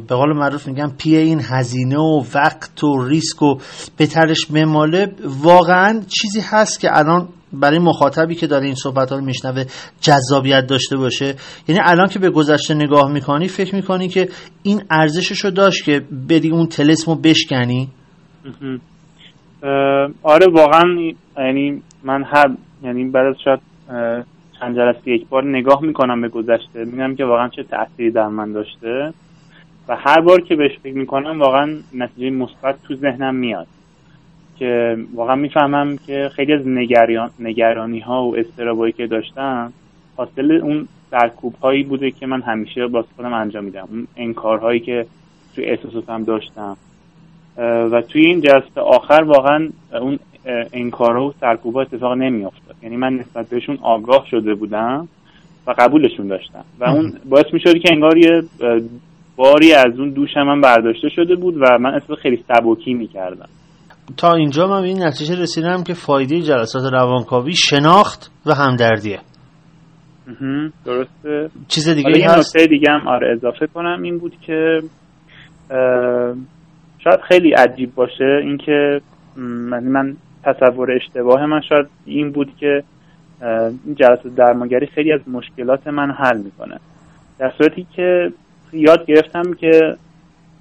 [0.09, 3.59] به قول معروف میگم پی این هزینه و وقت و ریسک و
[3.97, 5.14] بهترش مماله.
[5.24, 9.64] واقعا چیزی هست که الان برای مخاطبی که داره این صحبت ها رو میشنوه
[10.01, 11.34] جذابیت داشته باشه.
[11.68, 14.28] یعنی الان که به گذشته نگاه می‌کنی فکر می‌کنی که
[14.62, 17.88] این ارزشش رو داشت که بری اون تلسم رو بشکنی؟
[20.22, 20.84] آره واقعا
[21.38, 23.61] یعنی من هر یعنی بعد شاید
[24.61, 28.53] چند جلسه یک بار نگاه می‌کنم به گذشته میگم که واقعا چه تأثیری در من
[28.53, 29.12] داشته.
[29.88, 33.66] و هر بار که بهش فکر می‌کنم واقعا نتیجه مثبت تو ذهنم میاد.
[34.61, 36.66] که واقعا می‌فهمم که خیلی از
[37.38, 39.72] نگرانی ها و استرابایی که داشتم
[40.16, 43.88] حاصل اون سرکوب هایی بوده که من همیشه با خودم انجام میدم.
[43.90, 45.06] اون انکارهایی که
[45.54, 46.76] توی احساساتم داشتم.
[47.92, 49.68] و توی این جلسه آخر واقعا
[50.00, 50.18] اون
[50.72, 52.76] انکارها و سرکوب ها اتفاق نمیافتاد.
[52.82, 55.08] یعنی من نسبت بهشون آگاه شده بودم
[55.66, 56.64] و قبولشون داشتم.
[56.80, 58.42] و اون باعث می‌شد که انگار یه
[59.36, 63.48] باری از اون دوشم من برداشته شده بود و من اصلا خیلی سبکی می‌کردم.
[64.16, 69.20] تا اینجا من این نتیجه رسیدم که فایده جلسات روانکاوی شناخت و همدردیه.
[70.84, 71.50] درسته.
[71.68, 74.80] چیز دیگه هست؟ نکته دیگه هم آره اضافه کنم این بود که
[77.04, 79.00] شاید خیلی عجیب باشه اینکه
[79.36, 82.82] من, من تصور اشتباه من شاید این بود که
[83.84, 86.76] این جلسات درمانگری خیلی از مشکلات من حل می‌کنه.
[87.38, 88.32] در صورتی که
[88.72, 89.96] یاد گرفتم که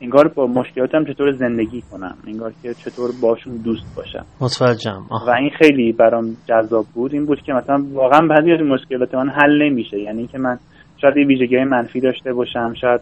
[0.01, 4.25] انگار با مشکلاتم چطور زندگی کنم انگار که چطور باشون دوست باشم.
[4.41, 5.05] متوجهم.
[5.27, 7.13] و این خیلی برام جذاب بود.
[7.13, 9.99] این بود که مثلا واقعا بعضی از مشکلات من حل نمیشه.
[9.99, 10.57] یعنی که من
[11.01, 13.01] شاید یه ویژگی منفی داشته باشم شاید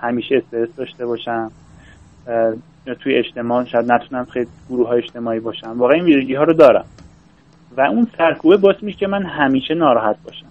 [0.00, 1.50] همیشه استرس داشته باشم
[3.02, 5.78] توی اجتماع شاید نتونم خیلی گروه های اجتماعی باشم.
[5.78, 6.84] واقعا این ویژگی ها رو دارم.
[7.76, 10.46] و اون سرکوبه باعث میشه که من همیشه ناراحت باشم.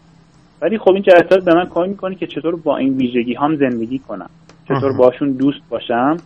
[0.62, 4.00] ولی خب این جلسات به من کمک می‌کنه که چطور با این ویژگی هم زندگی
[4.00, 4.30] کنم.
[4.70, 6.18] چطور باشون دوست باشم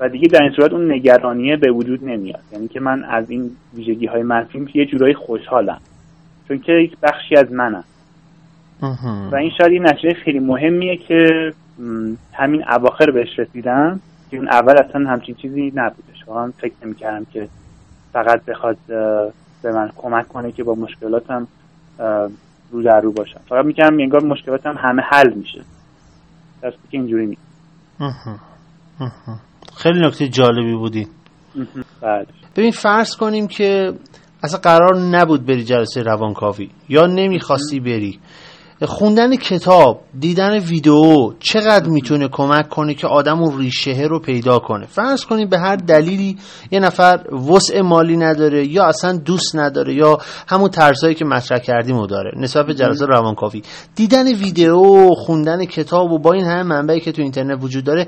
[0.00, 2.40] و دیگه در این صورت اون نگرانیه به وجود نمیاد.
[2.52, 5.80] یعنی که من از این ویژگی های منفی یه جورایی خوشحالم.
[6.48, 7.84] چون که یک بخشی از منم.
[9.32, 11.52] و این شاید یه نتیجه خیلی مهمیه که
[12.32, 17.48] همین اواخر بهش رسیدم که اون اول اصلا همچین چیزی نبودش واقعا فکر نمی‌کردم که
[18.12, 18.76] فقط بخواد
[19.62, 21.48] به من کمک کنه که با مشکلاتم
[22.70, 23.40] رو در رو باشم.
[23.48, 25.60] فقط می‌کردم انگار مشکلاتم همه حل میشه.
[26.62, 27.47] دستی که اینجوری نیست.
[29.76, 31.06] خیلی نکته جالبی بودی.
[32.56, 33.92] ببین فرض کنیم که
[34.42, 38.18] اصلا قرار نبود بری جلسه روانکاوی یا نمی‌خواستی بری.
[38.86, 44.86] خوندن کتاب دیدن ویدیو چقدر می‌تونه کمک کنه که آدم اون ریشه رو پیدا کنه؟
[44.86, 46.36] فرض کنید به هر دلیلی
[46.70, 47.20] یه نفر
[47.50, 50.18] وسع مالی نداره یا اصلا دوست نداره یا
[50.48, 52.30] همون ترسایی که مطرح کردیم و داره.
[52.36, 53.62] نسبت به جلسه روانکاوی.
[53.94, 58.06] دیدن ویدیو خوندن کتاب و با این همه منبعی که تو اینترنت وجود داره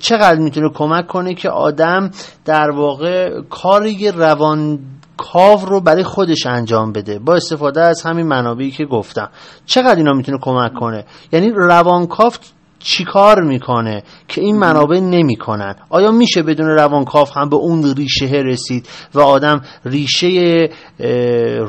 [0.00, 2.10] چقدر می‌تونه کمک کنه که آدم
[2.44, 4.78] در واقع کاری روان
[5.18, 7.18] کاو رو برای خودش انجام بده.
[7.18, 9.28] با استفاده از همین منابعی که گفتم.
[9.66, 12.30] چقدر اینا می‌تونه کمک کنه؟ یعنی روانکاو
[12.78, 18.88] چیکار می‌کنه که این منابع نمی‌کنن؟ آیا میشه بدون روانکاو هم به اون ریشه رسید
[19.14, 20.28] و آدم ریشه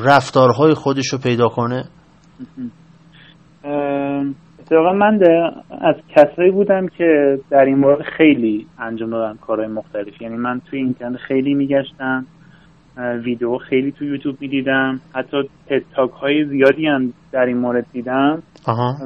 [0.04, 1.84] رفتارهای خودش رو پیدا کنه؟
[4.60, 5.20] اتفاقا من
[5.70, 10.22] از کسایی بودم که در این مورد خیلی انجام دادم کارهای مختلف.
[10.22, 12.26] یعنی من توی اینترنت خیلی میگشتم.
[12.96, 15.00] ویدیو خیلی تو یوتیوب می‌دیدم.
[15.14, 15.36] حتی
[15.66, 18.42] تتاک های زیادی هم در این مورد دیدم.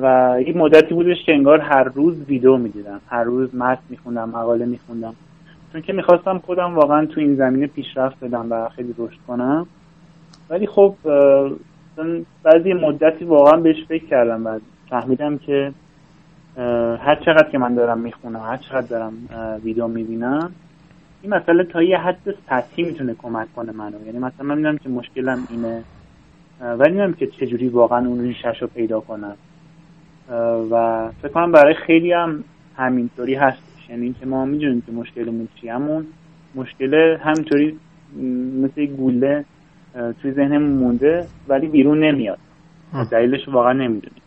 [0.03, 3.01] و یک مدتی بودش که انگار هر روز ویدیو می‌دیدم.
[3.09, 5.14] هر روز متن میخوندم مقاله میخوندم.
[5.72, 9.66] چون که می‌خواستم خودم واقعا تو این زمینه پیشرفت بدم و خیلی رشد کنم.
[10.51, 10.95] ولی خب
[12.43, 14.59] بعضی مدتی واقعا بهش فکر کردم و
[14.91, 15.72] فهمیدم که
[16.99, 19.12] هر چقدر که من دارم می‌خونم هر چقدر دارم
[19.64, 20.51] ویدیو می‌بینم
[21.25, 24.07] این مسئله تا یه حد سطحی می‌تونه کمک کنه منو.
[24.07, 25.85] یعنی مثلا من می‌دونم که مشکلم اینه
[26.61, 29.37] ولی نمی‌دونم که چجوری واقعا اون ریشش رو پیدا کنم.
[30.70, 32.45] و فکر کنم برای خیلی هم
[32.77, 33.91] همینطوری هستش.
[33.91, 36.07] یعنی اینکه ما می‌دونیم که مشکلمون چی همون
[36.55, 37.79] مشکل همینطوری
[38.62, 39.45] مثل گوله
[40.22, 42.39] توی ذهنمون مونده ولی بیرون نمیاد.
[43.11, 44.22] دلیلش واقعا نمی‌دونیم.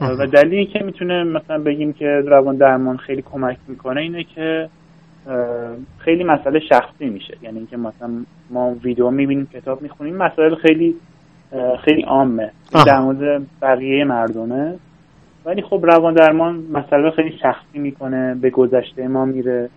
[0.00, 4.68] و دلیلی که می‌تونه مثلا بگیم که روان درمان خیلی کمک می‌کنه اینه که
[5.98, 7.36] خیلی مسئله شخصی میشه.
[7.42, 8.10] یعنی اینکه مثلا
[8.50, 10.94] ما ویدیو می‌بینیم کتاب می‌خونیم مسائل خیلی
[11.84, 12.50] خیلی عامه.
[12.86, 14.74] در مورد بقیه مردمه.
[15.44, 19.68] ولی خب روان درمان مسئله خیلی شخصی می‌کنه به گذشته ما میره.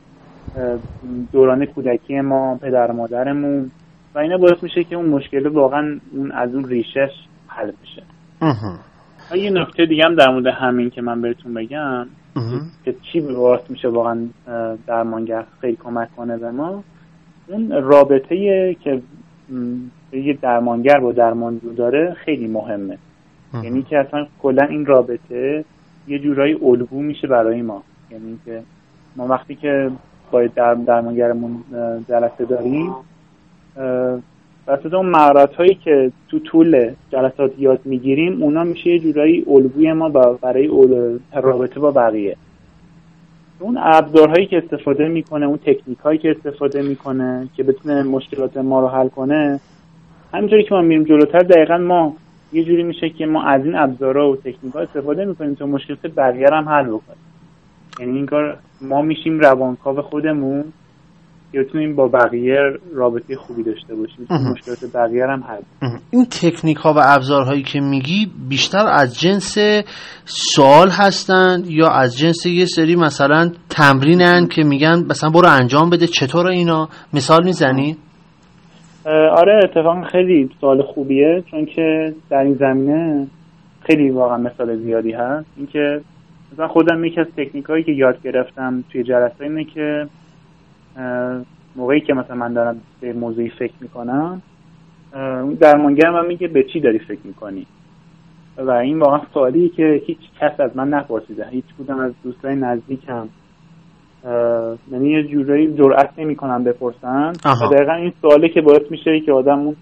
[1.31, 3.71] دوران کودکی ما پدر مادرمون.
[4.15, 7.11] و اینا باعث میشه که اون مشکل واقعا اون از اون ریشش
[7.47, 8.03] حل بشه.
[9.35, 12.07] یه نکته دیگه هم در مورد همین که من بهتون بگم.
[12.85, 14.27] که چی باعث میشه واقعا
[14.87, 16.83] درمانگر خیلی کمک کنه به ما.
[17.47, 19.01] اون رابطه که
[20.11, 22.97] یه درمانگر با درمانجو داره خیلی مهمه.
[23.63, 25.65] یعنی که اصلا کلا این رابطه
[26.07, 27.83] یه جورایی الگو میشه برای ما.
[28.11, 28.63] یعنی که
[29.15, 29.91] ما وقتی که
[30.31, 31.63] با در درمانگرمون
[32.09, 32.91] جلسه داریم
[34.69, 39.93] وسط اون مهارت هایی که تو طول جلسات یاد می‌گیریم اونا میشه یه جورایی الگوی
[39.93, 40.09] ما
[40.41, 40.67] برای
[41.33, 42.37] رابطه با بقیه.
[43.59, 48.79] اون ابزارهایی که استفاده می‌کنه اون تکنیک هایی که استفاده می‌کنه که بتونه مشکلات ما
[48.79, 49.59] رو حل کنه
[50.33, 52.15] همینطوری که ما میریم جلوتر دقیقا ما
[52.53, 56.07] یه جوری میشه که ما از این ابزارها و تکنیک ها استفاده می‌کنیم تا مشکلات
[56.17, 57.19] بقیه هم حل بکنیم.
[57.99, 60.63] یعنی این کار ما میشیم روانکاو خودمون.
[61.53, 62.57] یا بتونیم با بقیه
[62.93, 64.27] رابطه خوبی داشته باشیم.
[64.51, 65.61] مشکلات بقیه هم حل
[66.11, 69.57] این تکنیک ها و ابزارهایی که میگی بیشتر از جنس
[70.25, 76.07] سوال هستند یا از جنس یه سری مثلا تمرینن که میگن مثلا برو انجام بده
[76.07, 77.97] چطور اینا؟ مثال می‌زنی؟
[79.31, 83.27] آره اتفاقا خیلی سوال خوبیه چون که در این زمینه
[83.81, 85.45] خیلی واقعا مثال زیادی هست.
[85.57, 86.01] اینکه
[86.53, 90.07] مثلا خودم یکی از تکنیک هایی که یاد گرفتم توی جلسه اینه که
[91.75, 94.41] موقعی که مثلا من دارم به موضوعی فکر می‌کنم
[95.59, 97.65] درمانگر من میگه به چی داری فکر می‌کنی؟
[98.57, 101.47] و این واقعا سوالی که هیچ کس از من نپرسیده.
[101.47, 103.27] هیچ بودم از دوستای نزدیکم.
[104.91, 107.33] یعنی یه جورایی جرأت نمی‌کنم بپرسن.
[107.45, 109.75] و دقیقا این سواله که باعث میشه که آدم اون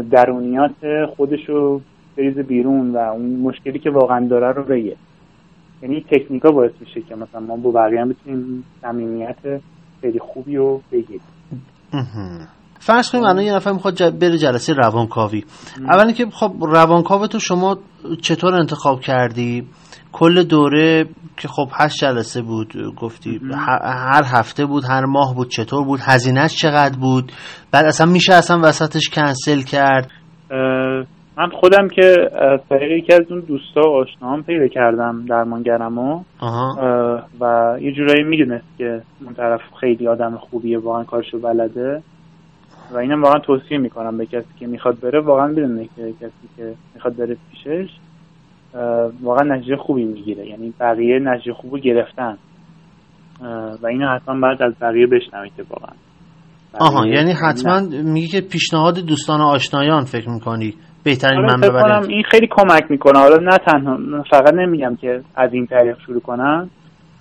[0.00, 1.80] درونیات خودشو
[2.16, 4.96] بریز بیرون و اون مشکلی که واقعا داره رو بگه.
[5.82, 9.36] یعنی تکنیکا باعث میشه که مثلا ما با بقیه بتونیم صمیمیت
[10.00, 11.20] خیلی خوبی رو بگید.
[12.80, 15.44] فرض کنیم الان یه نفر می‌خواد بره جلسه روانکاوی.
[15.92, 17.78] اولی که خب روانکاو تو شما
[18.22, 19.66] چطور انتخاب کردی؟
[20.12, 23.40] کل دوره که خب هشت جلسه بود گفتی
[23.84, 27.32] هر هفته بود هر ماه بود چطور بود؟ هزینهش چقدر بود؟
[27.70, 30.10] بعد اصلا میشه اصلا وسطش کنسل کرد؟
[31.38, 32.30] من خودم که
[32.68, 36.22] طریق یکی از اون دوستا و آشناهام پیدا کردم درمانگرم و
[37.40, 42.02] و یه جورایی می‌دونست که اون طرف خیلی آدم خوبیه واقعا کارشو بلده.
[42.90, 46.74] و اینم واقعا توصیه می‌کنم به کسی که می‌خواد بره واقعا بدونه که کسی که
[46.94, 47.90] می‌خواد بره پیشش
[49.22, 50.46] واقعا نتیجه خوبی می‌گیره.
[50.46, 52.38] یعنی بقیه نتیجه خوبی گرفتن.
[53.82, 55.92] و اینو حتما باید از بقیه بشنوید واقعا.
[56.80, 62.48] آها یعنی حتما میگی که پیشنهاد دوستان و آشنایان فکر می‌کنی بهترین منبع این خیلی
[62.50, 63.18] کمک می‌کنه.
[63.18, 66.70] حالا نه تنها فقط نمیگم که از این طریق شروع کنن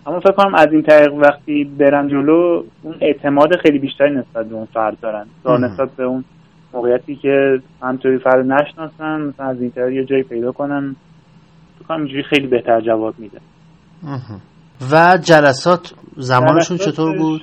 [0.07, 4.55] اما فکر کنم از این طریق وقتی برن جلو اون اعتماد خیلی بیشتری نسبت به
[4.55, 5.25] اون فرد دارن.
[5.43, 6.23] تا نسبت به اون
[6.73, 10.95] موقعیتی که همطوری فرد نشناسن مثلا از این طریق یه جایی پیدا کنن.
[11.79, 13.39] فکر کنم اینجوری خیلی بهتر جواب میده.
[14.91, 17.41] و جلسات زمانشون چطور بود؟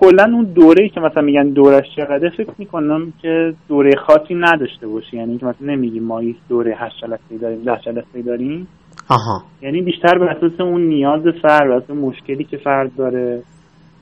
[0.00, 4.86] کلا اون دوره ای که مثلا میگن دورش چقدر فکر می‌کنم که دوره خاصی نداشته
[4.86, 5.16] باشه.
[5.16, 8.68] یعنی که مثلا نمیگیم ما یک دوره هشت جلسه داریم ده جلسه داریم.
[9.08, 9.42] آها.
[9.62, 13.42] یعنی بیشتر بر اساس اون نیاز فرد بر اساس مشکلی که فرد داره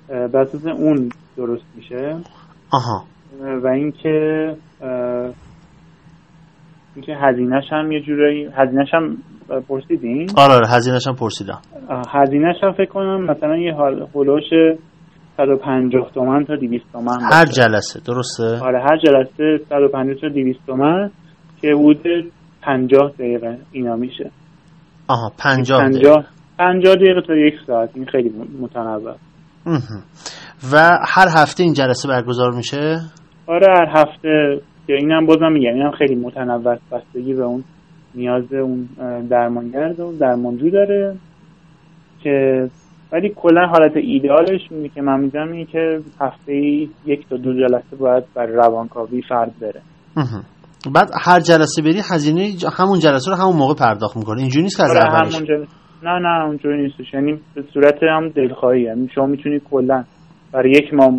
[0.08, 2.16] بر اساس اون درست میشه.
[2.72, 3.04] آها.
[3.62, 4.46] و اینکه
[6.94, 9.16] اینکه هزینهش هم یه جورایی هزینهش هم
[9.68, 11.58] پرسیدین؟ آره آره هزینه‌ش هم پرسیدم.
[12.08, 14.06] هزینهش هم فکر کنم مثلا یه حال
[15.46, 17.44] 150 تومن تا 200 تومن هر.
[17.44, 21.10] جلسه درسته آره هر جلسه 150 تا 200 تومن
[21.60, 22.32] که حدود
[22.62, 24.30] 50 دقیقه اینا میشه
[25.08, 26.24] آها 50 دقیقه 50
[26.58, 29.14] 50 دقیقه تا یک ساعت این خیلی متنوع.
[30.72, 33.00] و هر هفته این جلسه برگزار میشه
[33.46, 36.78] آره هر هفته که اینم بازم میگم اینم خیلی متنوع.
[36.92, 37.64] بستگی به اون
[38.14, 38.88] نیاز اون
[39.30, 41.16] درمانگرد و درمانجو داره
[42.22, 42.66] که
[43.12, 46.52] ولی کلا حالت ایدئالش اینه که من میگم اینه که هفته
[47.06, 49.80] یک تا دو جلسه باید برای روانکاوی فرد بره.
[50.94, 54.82] بعد هر جلسه بری هزینه همون جلسه رو همون موقع پرداخت می‌کنه اینجوری نیست که
[54.82, 55.40] از آره اولش
[56.02, 57.14] نه نه اونجوری نیستش.
[57.14, 58.82] یعنی به صورت هم دلخواهی.
[58.82, 60.04] یعنی شما می‌تونی کلا
[60.52, 61.10] برای یک ماه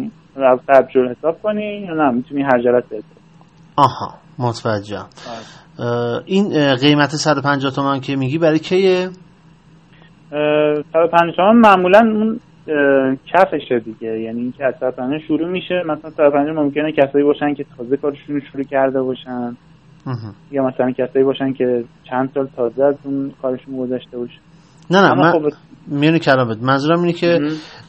[0.69, 3.21] قبل حساب کنی یا نه؟ می‌تونی هر جلسه حساب
[3.77, 5.05] آها متوجهم.
[5.25, 5.87] کنی.
[5.87, 9.09] اه، این قیمت 150 تومن که میگی برای کیه؟
[10.31, 12.39] 150 تومن معمولا اون
[13.33, 14.19] کفشه دیگه.
[14.19, 18.41] یعنی اینکه از 150 شروع میشه مثلا 150 ممکنه کسایی باشن که تازه کارشون رو
[18.51, 19.57] شروع کرده باشن.
[20.51, 24.39] یا مثلا کسایی باشن که چند سال تازه از اون کارشون گذشته باشن
[24.91, 25.41] نه نه من خب
[25.87, 26.57] میونه کلامت.
[26.63, 27.39] منظورم اینه که.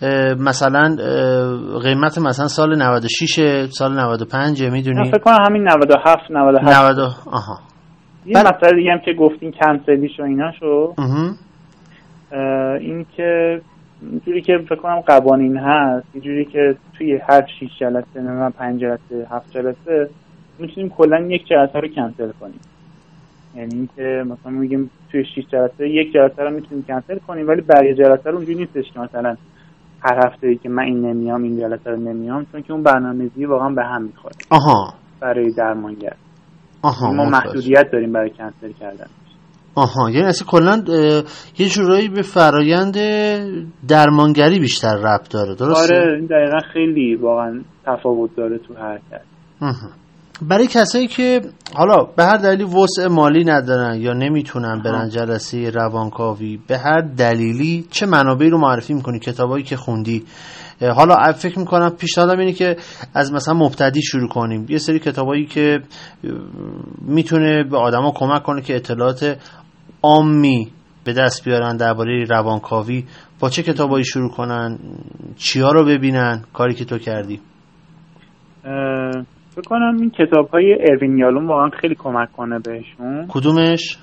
[0.02, 6.30] اه، مثلا اه، قیمت مثلا سال 96 سال 95 من می‌دونی؟ فکر کنم همین 97
[6.30, 6.98] 97 90
[7.32, 7.58] آها.
[8.26, 8.42] یه بله.
[8.42, 10.94] مسئله دیگه هم که گفتین کنسلیش و ایناشو.
[12.32, 12.40] مهم.
[12.40, 13.60] اه، این که
[14.10, 19.26] اینجوری که فکر کنم قوانین هست اینجوری که توی هر 6 جلسه نه 5 جلسه
[19.30, 20.10] 7 جلسه
[20.58, 22.60] می‌تونیم کلا یک جلسه رو کنسل کنیم
[23.56, 27.94] یعنی اینکه مثلا میگیم توی 6 جلسه یک جلسه رو می‌تونیم کنسل کنیم ولی بقیه
[27.94, 29.36] جلسه رو اونجوری نیستش که مثلا
[30.02, 33.44] هر هفته ای که من این نمیام این جلسه رو نمیام چون که اون برنامه‌ریزی
[33.44, 36.16] واقعا به هم می‌خوره آها برای درمانگر
[36.82, 37.24] آها ما.
[37.24, 39.06] محدودیت داریم برای کنسل کردن
[39.74, 40.82] آها یعنی اصلا کلا
[41.58, 42.96] یه جورایی به فرایند
[43.88, 49.22] درمانگری بیشتر ربط داره درسته؟ آره این دقیقا خیلی واقعا تفاوت داره تو حرکت
[49.60, 49.90] مهم.
[50.48, 51.40] برای کسایی که
[51.76, 57.86] حالا به هر دلیلی وسع مالی ندارن یا نمی‌تونن برن جلسه روانکاوی به هر دلیلی
[57.90, 60.24] چه منابعی رو معرفی می‌کنی؟ کتابایی که خوندی.
[60.96, 62.76] حالا فکر می‌کنم پیشنهادم اینه که
[63.14, 64.66] از مثلا مبتدی شروع کنیم.
[64.68, 65.80] یه سری کتابایی که
[67.02, 69.36] می‌تونه به آدما کمک کنه که اطلاعات
[70.02, 70.68] عامی
[71.04, 73.04] به دست بیارن درباره روانکاوی
[73.40, 74.78] با چه کتابایی شروع کنن
[75.36, 77.40] چیا رو ببینن کاری که تو کردی؟
[79.54, 83.26] فکر کنم این کتاب های اروین یالوم واقعا خیلی کمک کنه بهشون.
[83.28, 83.98] کدومش؟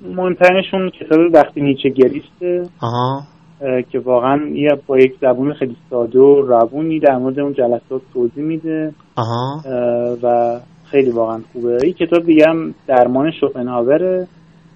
[0.00, 3.22] مهمترینشون کتاب وقتی نیچه گریسته آها.
[3.62, 8.02] اه، که واقعا یه با یک زبون خیلی ساده و روونی در مورد اون جلسات
[8.14, 8.92] توضیح میده.
[9.16, 9.62] آها.
[9.66, 10.58] اه، و
[10.90, 11.78] خیلی واقعا خوبه.
[11.82, 14.26] این کتاب دیگه هم درمان شوپنهاوره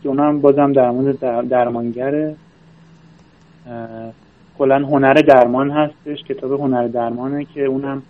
[0.02, 2.34] که اونم بازم در مورد در- درمانگره.
[4.58, 8.02] کلا هنر درمان هستش کتاب هنر درمانه که اونم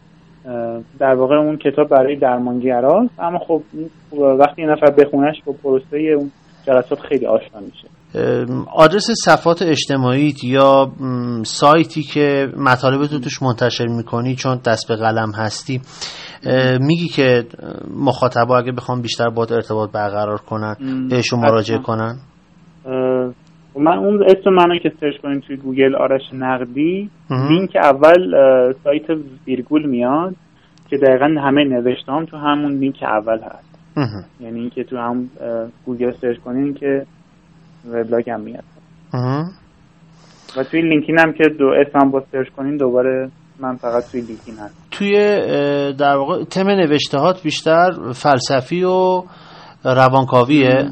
[0.98, 3.62] در واقع اون کتاب برای درمانگراست اما خب
[4.12, 6.30] وقتی یه نفر بخونش با پروسه اون
[6.66, 7.88] جلسات خیلی آشنا میشه
[8.74, 10.92] آدرس صفحات اجتماعی یا
[11.42, 15.80] سایتی که مطالب تو توش منتشر می‌کنی چون دست به قلم هستی
[16.80, 17.44] میگی که
[17.96, 20.76] مخاطبا اگه بخوام بیشتر با ارتباط برقرار کنن
[21.10, 21.78] بهشون مراجعه.
[21.78, 22.16] کنن
[23.78, 27.10] من اون اسم منو که search کنید توی گوگل آرش نقدی.
[27.30, 28.32] لینک اول
[28.84, 29.04] سایت
[29.46, 30.34] ویرگول میاد
[30.90, 33.69] که دقیقا همه نوشتام تو همون لینک اول هست.
[34.40, 35.30] یعنی اینکه تو هم
[35.86, 37.06] گوگل search کنین که
[37.88, 38.64] وبلاگ هم میاد.
[40.56, 43.30] و توی LinkedIn هم که دو اسمم با search کنین دوباره
[43.60, 45.14] من فقط توی لینکین هست توی
[45.98, 49.22] در واقع تم نوشتهات بیشتر فلسفی و
[49.84, 50.90] روانکاویه؟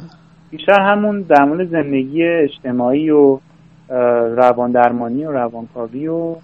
[0.50, 3.38] بیشتر همون در مورد زندگی اجتماعی و
[4.36, 6.36] روان درمانی و روانکاوی و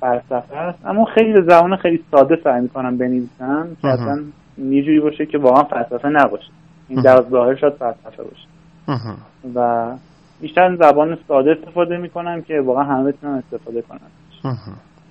[0.00, 0.86] فلسفه است.
[0.86, 3.68] اما خیلی به زبان خیلی ساده سعی می‌کنم بنویسم.
[3.82, 3.88] که.
[3.88, 4.22] اصلا
[4.58, 6.50] یه باشه که واقعا فلسفه نباشه.
[6.88, 8.48] این در ظاهر شاید فلسفه باشه.
[9.54, 9.88] و
[10.40, 14.00] بیشتر زبان ساده استفاده می‌کنم که واقعا همه بتونن استفاده کنن.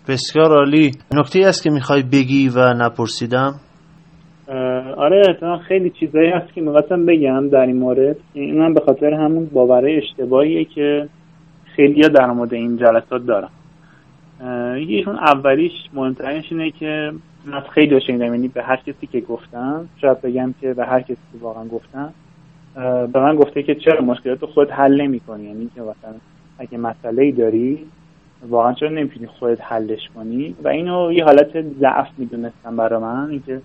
[0.07, 0.91] بسیار عالی.
[1.13, 3.53] نکته است که می‌خوای بگی و نپرسیدم؟
[4.97, 8.15] آره اتفاقا خیلی چیزایی هست که می‌خواستم بگم در این مورد.
[8.33, 11.09] این هم به خاطر همون باورهای اشتباهیه که
[11.75, 13.49] خیلی در مورد این جلسات دارم
[14.77, 17.11] یکیشون اولیش مهمترینش اینه که
[17.47, 21.17] من خیلی شنیدم یعنی به هر کسی که گفتم شاید بگم که به هر کسی
[21.33, 22.13] که واقعا گفتم
[23.13, 26.15] به من گفته که چرا مشکلات خود حل نمی کنی یعنی که مثلا
[26.59, 27.85] اگه مسئله ای داری
[28.49, 33.61] واقعا چرا نمی‌تونی خودت حلش کنی؟ و اینو یه حالت ضعف می‌دونستم برای من اینکه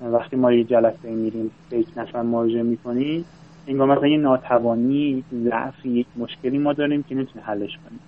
[0.00, 3.24] وقتی ما یه جلسه میریم به یک نفر مراجعه می‌کنیم
[3.66, 8.00] انگار مثلا یه ناتوانی ضعفی یک مشکلی ما داریم که نمی‌تونیم حلش کنیم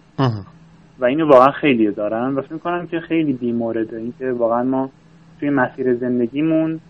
[0.99, 4.91] و اینو واقعا خیلی دارم و فکر می‌کنم که خیلی بیمورده اینکه واقعا ما
[5.41, 6.81] توی مسیر زندگیمون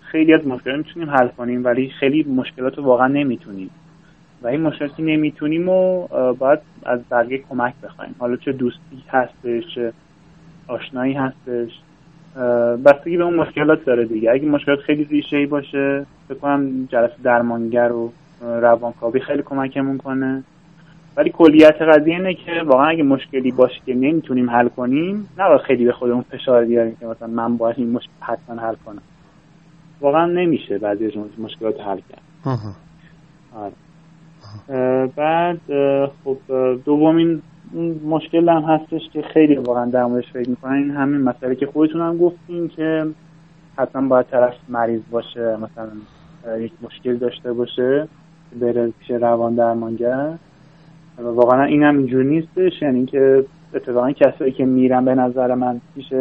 [0.00, 3.70] خیلی از مشکلات می‌تونیم حل کنیم ولی خیلی مشکلات رو واقعا نمی‌تونیم.
[4.42, 8.14] و این مشکلاتی نمی‌تونیم و باید از بقیه کمک بخوایم.
[8.18, 9.92] حالا چه دوستی هستش چه
[10.68, 11.80] آشنایی هستش.
[12.84, 14.30] بستگی به اون مشکلات داره دیگه.
[14.30, 18.12] اگه مشکلات خیلی ریشه باشه فکر کنم جلسه درمانگر و
[18.42, 20.42] روانکاوی خیلی کمکمون کنه.
[21.16, 25.84] ولی کلیت قضیه اینه که واقعا اگه مشکلی باشه که نمی‌تونیم حل کنیم نباید خیلی
[25.84, 29.02] به خودمون فشار بیاریم که مثلا من باید این مشکل حتما حل کنم.
[30.00, 32.22] واقعا نمیشه بعضی از مشکلات حل کرد.
[33.56, 33.72] آره.
[35.16, 35.60] بعد
[36.24, 36.38] خب
[36.84, 37.42] دومین
[38.08, 40.72] مشکل هم هستش که خیلی واقعا در موردش فکر می‌کنن.
[40.72, 43.06] این همین مسئله که خودتون هم گفتین که
[43.76, 45.90] حتما باید طرف مریض باشه مثلا
[46.58, 48.08] یک مشکل داشته باشه
[48.60, 50.38] بره پیش روان درمانگر.
[51.18, 52.82] واقعا این هم اینجور نیستش.
[52.82, 53.44] یعنی که
[53.74, 56.12] اتفاقا کسایی که میرن به نظر من پیش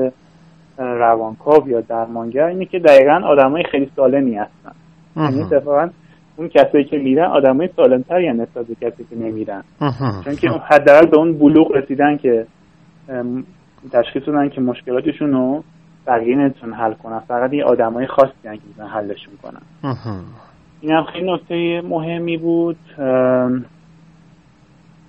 [0.78, 4.72] روانکاو یا درمانگر اینه که دقیقا آدمای خیلی سالمی هستن.
[5.16, 5.90] یعنی اتفاقا
[6.38, 9.64] اون کسایی که میرن آدمای سالمتری هستن نسبت به کسی که نمیرن.
[10.26, 12.46] چون که حداقل به اون بلوغ رسیدن که
[13.92, 15.64] تشخیص دادن که مشکلاتشون رو
[16.08, 17.20] بقیه نتون حل کنن.
[17.20, 19.62] فقط یه آدمای خاصی که می‌تونن حلشون کنن.
[20.82, 22.78] این هم خیلی نکته مهمی بود.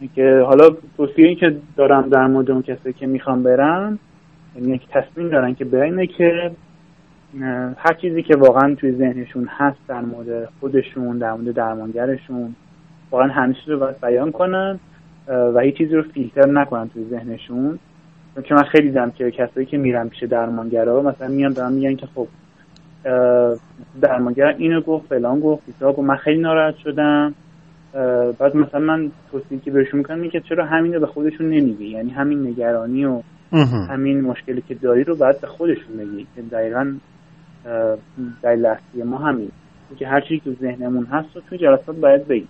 [0.08, 3.98] که حالا توصیه که دارم در مورد اون کسایی که می‌خوان برن
[4.56, 6.50] یعنی یک تصمیم دارن که برن که
[7.76, 12.54] هر چیزی که واقعا توی ذهنشون هست در مورد خودشون در مورد درمانگرشون
[13.10, 14.80] واقعا همیشه رو باید بیان کنن
[15.28, 17.78] و هیچ چیزی رو فیلتر نکنن توی ذهنشون.
[18.44, 22.06] چون من خیلی دیدم که کسایی که میرن پیش درمانگرا مثلا میان دارن میگن که
[22.14, 22.28] خب
[24.00, 27.34] درمانگر اینو گفت فلان گفت بیسا گفت من خیلی ناراحت شدم.
[28.38, 32.10] بعد مثلا من توصیه که بهشون می‌کنم که چرا همین رو به خودشون نمیگی؟ یعنی
[32.10, 33.22] همین نگرانی و
[33.90, 36.26] همین مشکلی که داری رو باید به خودشون بگی.
[36.34, 36.94] که دقیقا
[38.42, 39.50] دلیل اصلی ما همین.
[39.98, 42.48] که هر چیزی که ذهنمون هست رو توی جلسات باید بگیم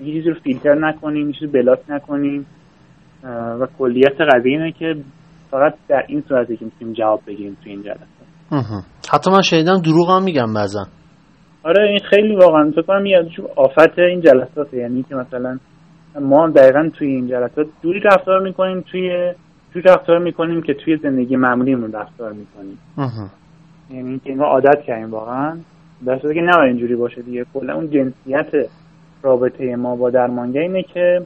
[0.00, 2.46] یه چیزی رو فیلتر نکنیم یه چیزی بلاک نکنیم.
[3.60, 4.94] و کلیت قضیه اینه که
[5.50, 8.84] فقط در این صورتی که می‌تونیم جواب بگیریم توی این جلسات.
[9.12, 10.84] حتی من شنیدم دروغ هم میگم بعضا.
[11.62, 15.58] آره این خیلی واقعا فکر کنم یه آفت این جلسات یعنی که مثلا
[16.20, 19.32] ما دقیقا توی این جلسات دوری رفتار می‌کنیم توی
[19.72, 22.78] توی رفتار می‌کنیم که توی زندگی معمولیمون رفتار می‌کنیم.
[23.90, 25.56] یعنی اینکه ما عادت کردیم واقعا.
[26.06, 27.46] در که نه اینجوری باشه دیگه.
[27.54, 28.68] کلا اون جنسیت
[29.22, 31.22] رابطه ما با درمانگر اینه که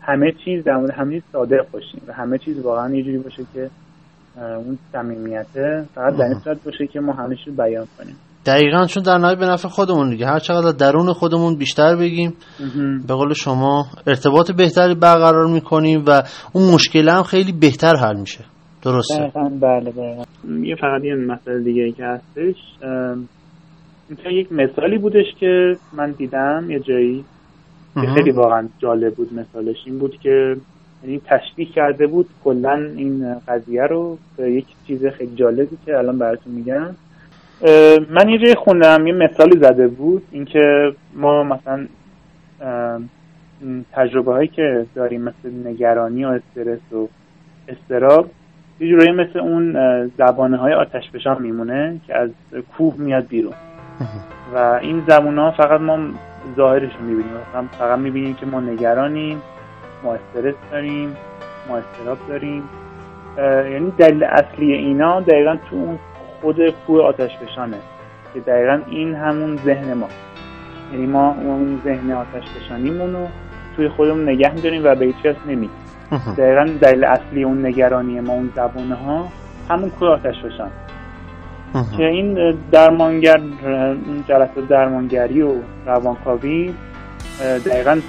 [0.00, 3.42] همه چیز در مورد همه چیز صادق باشیم و همه چیز واقعا یه جوری باشه
[3.54, 3.70] که
[4.36, 8.16] اون صمیمیته فقط در این صورت باشه که ما همه چیز بیان کنیم.
[8.46, 10.26] دقیقا چون در نهایت به نفع خودمون دیگه.
[10.26, 12.34] هر چقدر درون خودمون بیشتر بگیم
[13.08, 16.22] به قول شما ارتباط بهتری برقرار می‌کنیم و
[16.52, 18.44] اون مشکل هم خیلی بهتر حل میشه.
[18.82, 20.24] درسته؟ بله بله
[20.62, 22.56] یه فقط یه مسئله دیگه ای که هستش
[24.08, 27.24] اینجا یک مثالی بودش که من دیدم یه جایی
[27.94, 29.76] که خیلی واقعا جالب بود مثالش.
[29.86, 30.56] این بود که
[31.04, 36.18] یعنی تشبیه کرده بود کلا این قضیه رو به یک چیز خیلی جالبی که الان
[36.18, 36.90] براتون میگم.
[38.10, 41.86] من یه جایی خوندم یه مثالی زده بود اینکه ما مثلا
[43.92, 47.08] تجربه هایی که داریم مثل نگرانی و استرس و
[47.68, 48.30] استراب
[48.80, 49.76] یه جورایی مثل اون
[50.18, 52.30] زبانه های آتش فشان میمونه که از
[52.76, 53.54] کوه میاد بیرون.
[54.54, 55.98] و این زبانه ها فقط ما
[56.56, 57.32] ظاهرش رو می‌بینیم
[57.78, 59.42] فقط می‌بینیم که ما نگرانیم
[60.04, 61.16] ما استرس داریم
[61.68, 62.62] ما استراب داریم.
[63.72, 65.98] یعنی دلیل اصلی اینا دقیقا تو اون
[66.40, 66.56] خود
[66.86, 67.76] کوه آتش فشانه
[68.34, 70.08] که دقیقا این همون ذهن ما.
[70.92, 73.26] یعنی ما اون ذهن آتش فشانیمون رو
[73.76, 75.70] توی خودمون نگه میداریم و به هیچ کس نمیدیم
[76.38, 79.28] دقیقا دلیل اصلی اون نگرانی ما اون زبانه ها
[79.70, 80.70] همون کوه آتش فشان
[81.96, 83.40] که این درمانگر
[84.28, 85.52] جلسات درمانگری و
[85.86, 86.74] روانکاوی
[87.66, 88.00] دقیقا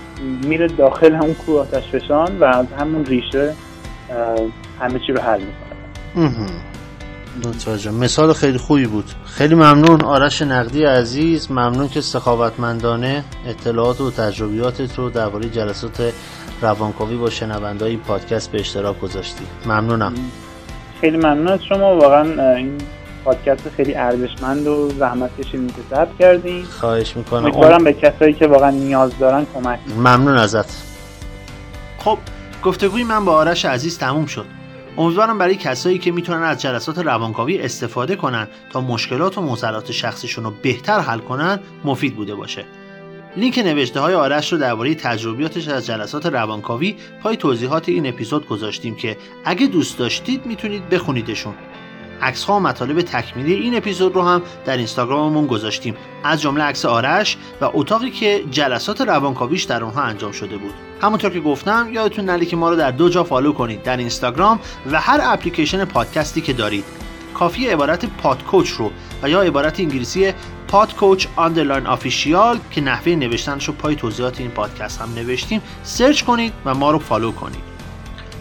[0.48, 3.54] میره داخل همون کوه آتش فشان و از همون ریشه
[4.80, 6.30] همه چی رو حل می‌کنه.
[7.46, 7.92] متوجه.
[7.92, 9.06] مثال خیلی خوبی بود.
[9.26, 10.02] خیلی ممنون.
[10.02, 11.52] آرش نقدی عزیز.
[11.52, 16.14] ممنون که سخاوتمندانه اطلاعات و تجربیاتت رو درباره جلسات
[16.62, 19.44] روانکاوی با شنوندای پادکست به اشتراک گذاشتی.
[19.66, 20.14] ممنونم.
[21.02, 21.98] خیلی ممنون از شما.
[21.98, 22.78] واقعا این
[23.26, 27.44] پادکست خیلی ارزشمند و زحمت کشیدین که ضبط کردین خواهش می‌کنم.
[27.44, 30.84] امیدوارم به کسایی که واقعا نیاز دارن کمک ممنون ازت.
[31.98, 32.18] خب
[32.64, 34.46] گفتگوی من با آرش عزیز تموم شد.
[34.98, 40.44] امیدوارم برای کسایی که می‌تونن از جلسات روانکاوی استفاده کنن تا مشکلات و معضلات شخصیشون
[40.44, 42.66] رو بهتر حل کنن مفید بوده باشه.
[43.38, 48.96] لینک نوشته های آرش رو درباره تجربیاتش از جلسات روانکاوی پای توضیحات این اپیزود گذاشتیم
[48.96, 51.54] که اگه دوست داشتید می‌تونید بخونیدشون.
[52.22, 55.96] عکس ها و مطالب تکمیلی این اپیزود رو هم در اینستاگراممون گذاشتیم.
[56.24, 60.74] از جمله عکس آرش و اتاقی که جلسات روانکاویش در اونها انجام شده بود.
[61.02, 64.60] همونطور که گفتم یادتون نره که ما رو در دو جا follow کنید در اینستاگرام
[64.92, 66.86] و هر اپلیکیشن پادکستی که دارید.
[67.34, 68.92] کافی عبارت PodCoach رو
[69.24, 70.34] و یا عبارت انگلیسی
[70.68, 76.54] PodCoach underline official که نحوه نوشتنش رو پای توضیحات این پادکست هم نوشتیم search کنید
[76.66, 77.68] و ما رو follow کنید.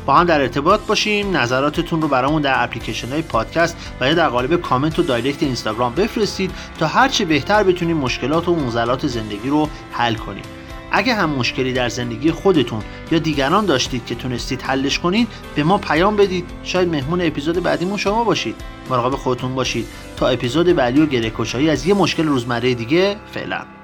[0.07, 4.29] با هم در ارتباط باشیم نظراتتون رو برامون در اپلیکیشن های پادکست و یا در
[4.29, 9.69] قالب کامنت و direct اینستاگرام بفرستید تا هرچه بهتر بتونیم مشکلات و معضلات زندگی رو
[9.93, 10.45] حل کنیم.
[10.91, 15.79] اگه هم مشکلی در زندگی خودتون یا دیگران داشتید که تونستید حلش کنید به ما
[15.79, 16.45] پیام بدید.
[16.63, 18.55] شاید مهمون اپیزود بعدیمون شما باشید.
[18.91, 23.76] مراقب خودتون باشید تا اپیزود بعدی و گره از یه مشکل روزمره دیگه فعلا.